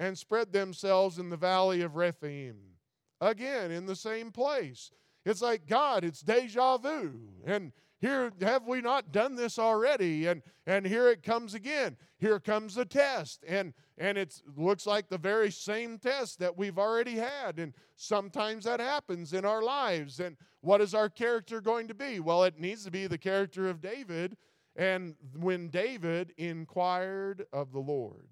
and 0.00 0.18
spread 0.18 0.52
themselves 0.52 1.18
in 1.18 1.30
the 1.30 1.36
valley 1.36 1.82
of 1.82 1.94
Rephaim. 1.94 2.56
Again, 3.20 3.70
in 3.70 3.86
the 3.86 3.94
same 3.94 4.32
place. 4.32 4.90
It's 5.24 5.40
like, 5.40 5.66
God, 5.68 6.04
it's 6.04 6.20
deja 6.20 6.76
vu. 6.78 7.12
And 7.46 7.72
here, 8.04 8.30
have 8.42 8.66
we 8.66 8.82
not 8.82 9.12
done 9.12 9.34
this 9.34 9.58
already? 9.58 10.26
And, 10.26 10.42
and 10.66 10.86
here 10.86 11.08
it 11.08 11.22
comes 11.22 11.54
again. 11.54 11.96
Here 12.18 12.38
comes 12.38 12.74
the 12.74 12.84
test. 12.84 13.42
And, 13.48 13.72
and 13.96 14.18
it 14.18 14.42
looks 14.58 14.86
like 14.86 15.08
the 15.08 15.16
very 15.16 15.50
same 15.50 15.98
test 15.98 16.38
that 16.40 16.54
we've 16.54 16.78
already 16.78 17.14
had. 17.14 17.58
And 17.58 17.72
sometimes 17.96 18.66
that 18.66 18.78
happens 18.78 19.32
in 19.32 19.46
our 19.46 19.62
lives. 19.62 20.20
And 20.20 20.36
what 20.60 20.82
is 20.82 20.94
our 20.94 21.08
character 21.08 21.62
going 21.62 21.88
to 21.88 21.94
be? 21.94 22.20
Well, 22.20 22.44
it 22.44 22.60
needs 22.60 22.84
to 22.84 22.90
be 22.90 23.06
the 23.06 23.16
character 23.16 23.70
of 23.70 23.80
David. 23.80 24.36
And 24.76 25.14
when 25.34 25.68
David 25.68 26.34
inquired 26.36 27.46
of 27.54 27.72
the 27.72 27.80
Lord, 27.80 28.28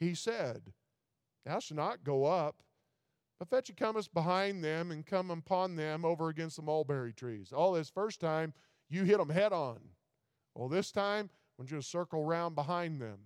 he 0.00 0.14
said, 0.14 0.72
Thou 1.44 1.58
shalt 1.58 1.76
not 1.76 2.02
go 2.02 2.24
up 2.24 2.56
but 3.38 3.48
fetch 3.48 3.68
you 3.68 3.74
comest 3.74 4.12
behind 4.12 4.64
them 4.64 4.90
and 4.90 5.06
come 5.06 5.30
upon 5.30 5.76
them 5.76 6.04
over 6.04 6.28
against 6.28 6.56
the 6.56 6.62
mulberry 6.62 7.12
trees. 7.12 7.52
All 7.52 7.72
this 7.72 7.88
first 7.88 8.20
time, 8.20 8.52
you 8.88 9.04
hit 9.04 9.18
them 9.18 9.28
head 9.28 9.52
on. 9.52 9.78
Well, 10.54 10.68
this 10.68 10.90
time, 10.90 11.30
I 11.32 11.62
want 11.62 11.70
you 11.70 11.76
to 11.76 11.82
circle 11.82 12.22
around 12.22 12.54
behind 12.54 13.00
them. 13.00 13.18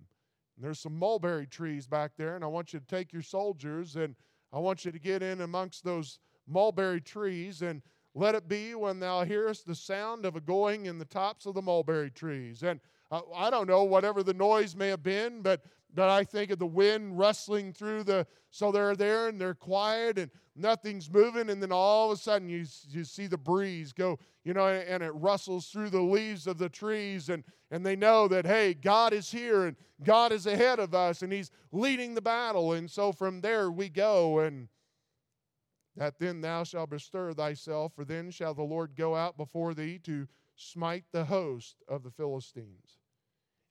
And 0.55 0.63
there's 0.63 0.79
some 0.79 0.97
mulberry 0.97 1.47
trees 1.47 1.87
back 1.87 2.11
there, 2.17 2.35
and 2.35 2.43
I 2.43 2.47
want 2.47 2.73
you 2.73 2.79
to 2.79 2.85
take 2.85 3.11
your 3.11 3.23
soldiers 3.23 3.95
and 3.95 4.15
I 4.51 4.59
want 4.59 4.85
you 4.85 4.91
to 4.91 4.99
get 4.99 5.23
in 5.23 5.41
amongst 5.41 5.83
those 5.83 6.19
mulberry 6.47 7.01
trees 7.01 7.63
and 7.63 7.81
let 8.13 8.35
it 8.35 8.47
be 8.47 8.75
when 8.75 8.99
thou 8.99 9.23
hearest 9.23 9.65
the 9.65 9.73
sound 9.73 10.25
of 10.25 10.35
a 10.35 10.41
going 10.41 10.85
in 10.85 10.99
the 10.99 11.05
tops 11.05 11.47
of 11.47 11.55
the 11.55 11.61
mulberry 11.61 12.11
trees. 12.11 12.61
And 12.61 12.79
uh, 13.09 13.21
I 13.35 13.49
don't 13.49 13.67
know, 13.67 13.83
whatever 13.83 14.21
the 14.21 14.35
noise 14.35 14.75
may 14.75 14.89
have 14.89 15.01
been, 15.01 15.41
but 15.41 15.63
but 15.93 16.09
I 16.09 16.23
think 16.23 16.51
of 16.51 16.59
the 16.59 16.65
wind 16.65 17.17
rustling 17.17 17.73
through 17.73 18.03
the, 18.03 18.25
so 18.49 18.71
they're 18.71 18.95
there 18.95 19.27
and 19.27 19.39
they're 19.39 19.53
quiet 19.53 20.17
and 20.17 20.31
nothing's 20.55 21.11
moving, 21.11 21.49
and 21.49 21.61
then 21.61 21.71
all 21.71 22.11
of 22.11 22.17
a 22.17 22.21
sudden 22.21 22.49
you, 22.49 22.65
you 22.89 23.03
see 23.03 23.27
the 23.27 23.37
breeze 23.37 23.93
go, 23.93 24.19
you 24.43 24.53
know, 24.53 24.67
and 24.67 25.03
it 25.03 25.11
rustles 25.11 25.67
through 25.67 25.89
the 25.89 26.01
leaves 26.01 26.47
of 26.47 26.57
the 26.57 26.69
trees, 26.69 27.29
and, 27.29 27.43
and 27.71 27.85
they 27.85 27.95
know 27.95 28.27
that, 28.27 28.45
hey, 28.45 28.73
God 28.73 29.13
is 29.13 29.31
here 29.31 29.65
and 29.65 29.75
God 30.03 30.31
is 30.31 30.45
ahead 30.45 30.79
of 30.79 30.93
us 30.93 31.21
and 31.21 31.31
He's 31.31 31.51
leading 31.71 32.13
the 32.13 32.21
battle. 32.21 32.73
And 32.73 32.89
so 32.89 33.11
from 33.11 33.41
there 33.41 33.71
we 33.71 33.89
go, 33.89 34.39
and 34.39 34.67
that 35.95 36.19
then 36.19 36.41
thou 36.41 36.63
shalt 36.63 36.89
bestir 36.89 37.33
thyself, 37.33 37.93
for 37.95 38.03
then 38.03 38.31
shall 38.31 38.53
the 38.53 38.63
Lord 38.63 38.95
go 38.95 39.15
out 39.15 39.37
before 39.37 39.73
thee 39.73 39.99
to 40.03 40.27
smite 40.55 41.05
the 41.11 41.25
host 41.25 41.83
of 41.87 42.03
the 42.03 42.11
Philistines. 42.11 42.99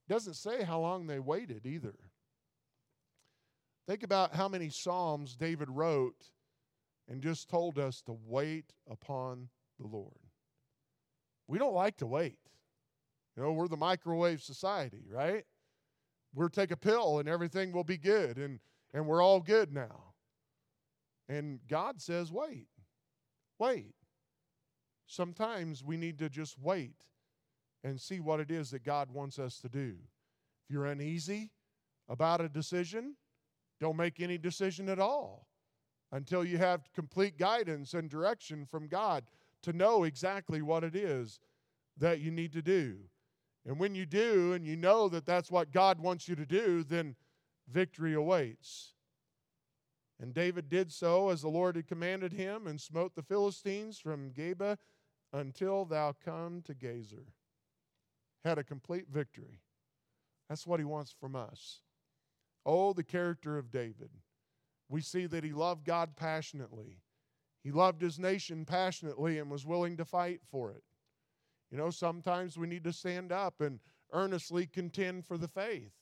Doesn't 0.08 0.34
say 0.34 0.62
how 0.62 0.80
long 0.80 1.06
they 1.06 1.18
waited 1.18 1.66
either. 1.66 1.94
Think 3.86 4.02
about 4.02 4.34
how 4.34 4.48
many 4.48 4.68
Psalms 4.68 5.36
David 5.36 5.68
wrote 5.68 6.30
and 7.08 7.20
just 7.20 7.48
told 7.48 7.78
us 7.78 8.00
to 8.02 8.16
wait 8.26 8.72
upon 8.88 9.48
the 9.78 9.86
Lord. 9.86 10.12
We 11.48 11.58
don't 11.58 11.74
like 11.74 11.96
to 11.98 12.06
wait. 12.06 12.38
You 13.36 13.42
know, 13.42 13.52
we're 13.52 13.68
the 13.68 13.76
microwave 13.76 14.42
society, 14.42 15.04
right? 15.10 15.44
We'll 16.34 16.48
take 16.48 16.70
a 16.70 16.76
pill 16.76 17.18
and 17.18 17.28
everything 17.28 17.72
will 17.72 17.84
be 17.84 17.98
good 17.98 18.38
and, 18.38 18.60
and 18.94 19.06
we're 19.06 19.22
all 19.22 19.40
good 19.40 19.72
now. 19.72 20.14
And 21.28 21.60
God 21.68 22.00
says, 22.00 22.30
wait, 22.30 22.68
wait. 23.58 23.94
Sometimes 25.06 25.82
we 25.82 25.96
need 25.96 26.18
to 26.20 26.28
just 26.28 26.58
wait 26.58 26.94
and 27.84 28.00
see 28.00 28.20
what 28.20 28.40
it 28.40 28.50
is 28.50 28.70
that 28.70 28.84
God 28.84 29.10
wants 29.10 29.38
us 29.38 29.58
to 29.60 29.68
do. 29.68 29.96
If 30.64 30.70
you're 30.70 30.86
uneasy 30.86 31.50
about 32.08 32.40
a 32.40 32.48
decision, 32.48 33.16
don't 33.82 33.96
make 33.96 34.20
any 34.20 34.38
decision 34.38 34.88
at 34.88 35.00
all 35.00 35.48
until 36.12 36.44
you 36.44 36.56
have 36.56 36.92
complete 36.94 37.36
guidance 37.36 37.94
and 37.94 38.08
direction 38.08 38.64
from 38.64 38.86
God 38.86 39.24
to 39.60 39.72
know 39.72 40.04
exactly 40.04 40.62
what 40.62 40.84
it 40.84 40.94
is 40.94 41.40
that 41.98 42.20
you 42.20 42.30
need 42.30 42.52
to 42.52 42.62
do. 42.62 42.98
And 43.66 43.80
when 43.80 43.96
you 43.96 44.06
do, 44.06 44.52
and 44.52 44.64
you 44.64 44.76
know 44.76 45.08
that 45.08 45.26
that's 45.26 45.50
what 45.50 45.72
God 45.72 45.98
wants 45.98 46.28
you 46.28 46.36
to 46.36 46.46
do, 46.46 46.84
then 46.84 47.16
victory 47.68 48.14
awaits. 48.14 48.94
And 50.20 50.32
David 50.32 50.68
did 50.68 50.92
so 50.92 51.30
as 51.30 51.42
the 51.42 51.48
Lord 51.48 51.74
had 51.74 51.88
commanded 51.88 52.32
him 52.32 52.68
and 52.68 52.80
smote 52.80 53.16
the 53.16 53.22
Philistines 53.22 53.98
from 53.98 54.30
Geba 54.30 54.78
until 55.32 55.84
thou 55.84 56.14
come 56.24 56.62
to 56.66 56.74
Gazer. 56.74 57.32
Had 58.44 58.58
a 58.58 58.64
complete 58.64 59.06
victory. 59.12 59.60
That's 60.48 60.68
what 60.68 60.78
he 60.78 60.84
wants 60.84 61.10
from 61.10 61.34
us. 61.34 61.80
Oh, 62.64 62.92
the 62.92 63.04
character 63.04 63.58
of 63.58 63.70
David. 63.70 64.10
We 64.88 65.00
see 65.00 65.26
that 65.26 65.44
he 65.44 65.52
loved 65.52 65.84
God 65.84 66.16
passionately. 66.16 66.98
He 67.62 67.70
loved 67.70 68.02
his 68.02 68.18
nation 68.18 68.64
passionately 68.64 69.38
and 69.38 69.50
was 69.50 69.64
willing 69.64 69.96
to 69.96 70.04
fight 70.04 70.40
for 70.50 70.70
it. 70.70 70.82
You 71.70 71.78
know, 71.78 71.90
sometimes 71.90 72.58
we 72.58 72.66
need 72.66 72.84
to 72.84 72.92
stand 72.92 73.32
up 73.32 73.60
and 73.60 73.80
earnestly 74.12 74.66
contend 74.66 75.24
for 75.24 75.38
the 75.38 75.48
faith. 75.48 75.92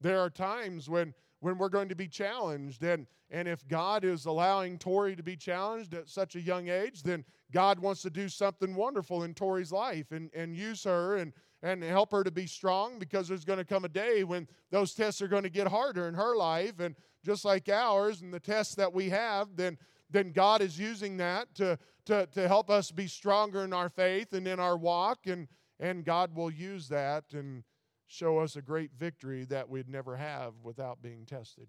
There 0.00 0.18
are 0.18 0.30
times 0.30 0.88
when 0.88 1.14
when 1.40 1.56
we're 1.56 1.70
going 1.70 1.88
to 1.88 1.94
be 1.94 2.08
challenged 2.08 2.82
and 2.82 3.06
and 3.30 3.46
if 3.46 3.66
God 3.68 4.04
is 4.04 4.26
allowing 4.26 4.78
Tori 4.78 5.14
to 5.14 5.22
be 5.22 5.36
challenged 5.36 5.94
at 5.94 6.08
such 6.08 6.34
a 6.34 6.40
young 6.40 6.68
age, 6.68 7.02
then 7.02 7.24
God 7.52 7.78
wants 7.78 8.02
to 8.02 8.10
do 8.10 8.28
something 8.28 8.74
wonderful 8.74 9.22
in 9.22 9.34
Tori's 9.34 9.70
life 9.70 10.10
and, 10.10 10.30
and 10.34 10.56
use 10.56 10.82
her 10.84 11.16
and 11.16 11.32
and 11.62 11.82
help 11.82 12.12
her 12.12 12.24
to 12.24 12.30
be 12.30 12.46
strong 12.46 12.98
because 12.98 13.28
there's 13.28 13.44
going 13.44 13.58
to 13.58 13.64
come 13.64 13.84
a 13.84 13.88
day 13.88 14.24
when 14.24 14.48
those 14.70 14.94
tests 14.94 15.20
are 15.20 15.28
going 15.28 15.42
to 15.42 15.50
get 15.50 15.66
harder 15.66 16.08
in 16.08 16.14
her 16.14 16.36
life 16.36 16.80
and 16.80 16.94
just 17.24 17.44
like 17.44 17.68
ours 17.68 18.22
and 18.22 18.32
the 18.32 18.40
tests 18.40 18.74
that 18.74 18.92
we 18.92 19.10
have 19.10 19.48
then 19.56 19.76
then 20.12 20.32
God 20.32 20.60
is 20.60 20.78
using 20.78 21.18
that 21.18 21.54
to 21.56 21.78
to 22.06 22.26
to 22.32 22.48
help 22.48 22.70
us 22.70 22.90
be 22.90 23.06
stronger 23.06 23.62
in 23.64 23.72
our 23.72 23.88
faith 23.88 24.32
and 24.32 24.48
in 24.48 24.58
our 24.58 24.76
walk 24.76 25.26
and 25.26 25.48
and 25.78 26.04
God 26.04 26.34
will 26.34 26.50
use 26.50 26.88
that 26.88 27.24
and 27.32 27.64
show 28.06 28.38
us 28.38 28.56
a 28.56 28.62
great 28.62 28.90
victory 28.98 29.44
that 29.44 29.68
we'd 29.68 29.88
never 29.88 30.16
have 30.16 30.54
without 30.62 31.00
being 31.00 31.24
tested. 31.24 31.68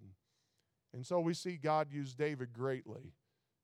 And 0.93 1.05
so 1.05 1.19
we 1.19 1.33
see 1.33 1.55
God 1.55 1.87
use 1.91 2.13
David 2.13 2.51
greatly. 2.51 3.13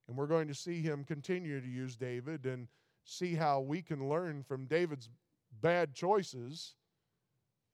And 0.07 0.15
we're 0.15 0.27
going 0.27 0.47
to 0.47 0.53
see 0.53 0.81
him 0.81 1.03
continue 1.03 1.59
to 1.59 1.67
use 1.67 1.95
David 1.95 2.45
and 2.45 2.67
see 3.03 3.35
how 3.35 3.59
we 3.61 3.81
can 3.81 4.07
learn 4.07 4.43
from 4.43 4.65
David's 4.65 5.09
bad 5.61 5.93
choices, 5.93 6.75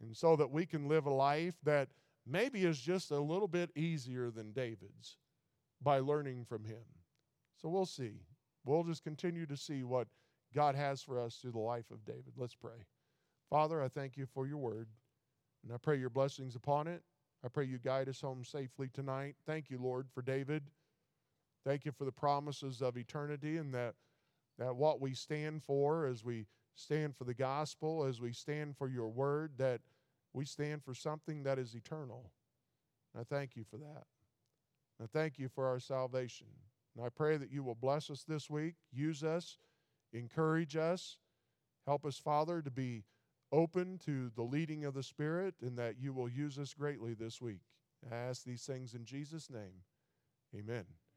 and 0.01 0.15
so 0.15 0.35
that 0.35 0.51
we 0.51 0.65
can 0.65 0.87
live 0.87 1.05
a 1.05 1.13
life 1.13 1.55
that 1.63 1.89
maybe 2.25 2.65
is 2.65 2.79
just 2.79 3.11
a 3.11 3.19
little 3.19 3.47
bit 3.47 3.71
easier 3.75 4.29
than 4.31 4.51
David's 4.51 5.17
by 5.81 5.99
learning 5.99 6.45
from 6.45 6.65
him. 6.65 6.83
So 7.61 7.69
we'll 7.69 7.85
see. 7.85 8.21
We'll 8.65 8.83
just 8.83 9.03
continue 9.03 9.45
to 9.45 9.57
see 9.57 9.83
what 9.83 10.07
God 10.53 10.75
has 10.75 11.01
for 11.01 11.19
us 11.19 11.35
through 11.35 11.51
the 11.51 11.59
life 11.59 11.91
of 11.91 12.05
David. 12.05 12.33
Let's 12.37 12.55
pray. 12.55 12.85
Father, 13.49 13.81
I 13.81 13.87
thank 13.87 14.17
you 14.17 14.25
for 14.25 14.47
your 14.47 14.57
word, 14.57 14.87
and 15.63 15.73
I 15.73 15.77
pray 15.77 15.97
your 15.97 16.09
blessings 16.09 16.55
upon 16.55 16.87
it. 16.87 17.01
I 17.45 17.49
pray 17.49 17.65
you 17.65 17.77
guide 17.77 18.07
us 18.07 18.21
home 18.21 18.43
safely 18.43 18.89
tonight. 18.93 19.35
Thank 19.45 19.69
you, 19.69 19.77
Lord, 19.77 20.07
for 20.13 20.21
David. 20.21 20.63
Thank 21.65 21.85
you 21.85 21.91
for 21.91 22.05
the 22.05 22.11
promises 22.11 22.81
of 22.81 22.97
eternity 22.97 23.57
and 23.57 23.73
that, 23.73 23.95
that 24.57 24.75
what 24.75 25.01
we 25.01 25.13
stand 25.13 25.63
for 25.63 26.05
as 26.05 26.23
we 26.23 26.45
stand 26.75 27.15
for 27.15 27.23
the 27.23 27.33
gospel, 27.33 28.03
as 28.05 28.19
we 28.19 28.33
stand 28.33 28.77
for 28.77 28.87
your 28.87 29.09
word, 29.09 29.53
that 29.57 29.81
we 30.33 30.45
stand 30.45 30.83
for 30.83 30.93
something 30.93 31.43
that 31.43 31.59
is 31.59 31.75
eternal. 31.75 32.31
And 33.13 33.21
I 33.21 33.35
thank 33.35 33.55
you 33.55 33.63
for 33.63 33.77
that. 33.77 34.05
I 35.01 35.05
thank 35.05 35.37
you 35.37 35.49
for 35.49 35.67
our 35.67 35.79
salvation. 35.79 36.47
And 36.95 37.05
I 37.05 37.09
pray 37.09 37.37
that 37.37 37.51
you 37.51 37.63
will 37.63 37.75
bless 37.75 38.09
us 38.09 38.23
this 38.23 38.49
week, 38.49 38.75
use 38.91 39.23
us, 39.23 39.57
encourage 40.11 40.75
us, 40.75 41.17
help 41.85 42.05
us, 42.05 42.17
Father, 42.17 42.61
to 42.61 42.71
be 42.71 43.03
open 43.51 43.99
to 44.05 44.31
the 44.35 44.43
leading 44.43 44.85
of 44.85 44.93
the 44.93 45.03
Spirit, 45.03 45.55
and 45.61 45.77
that 45.77 45.95
you 45.99 46.13
will 46.13 46.29
use 46.29 46.57
us 46.57 46.73
greatly 46.73 47.13
this 47.13 47.39
week. 47.39 47.61
I 48.11 48.15
ask 48.15 48.43
these 48.43 48.63
things 48.63 48.93
in 48.93 49.05
Jesus' 49.05 49.49
name. 49.49 49.83
Amen. 50.55 50.85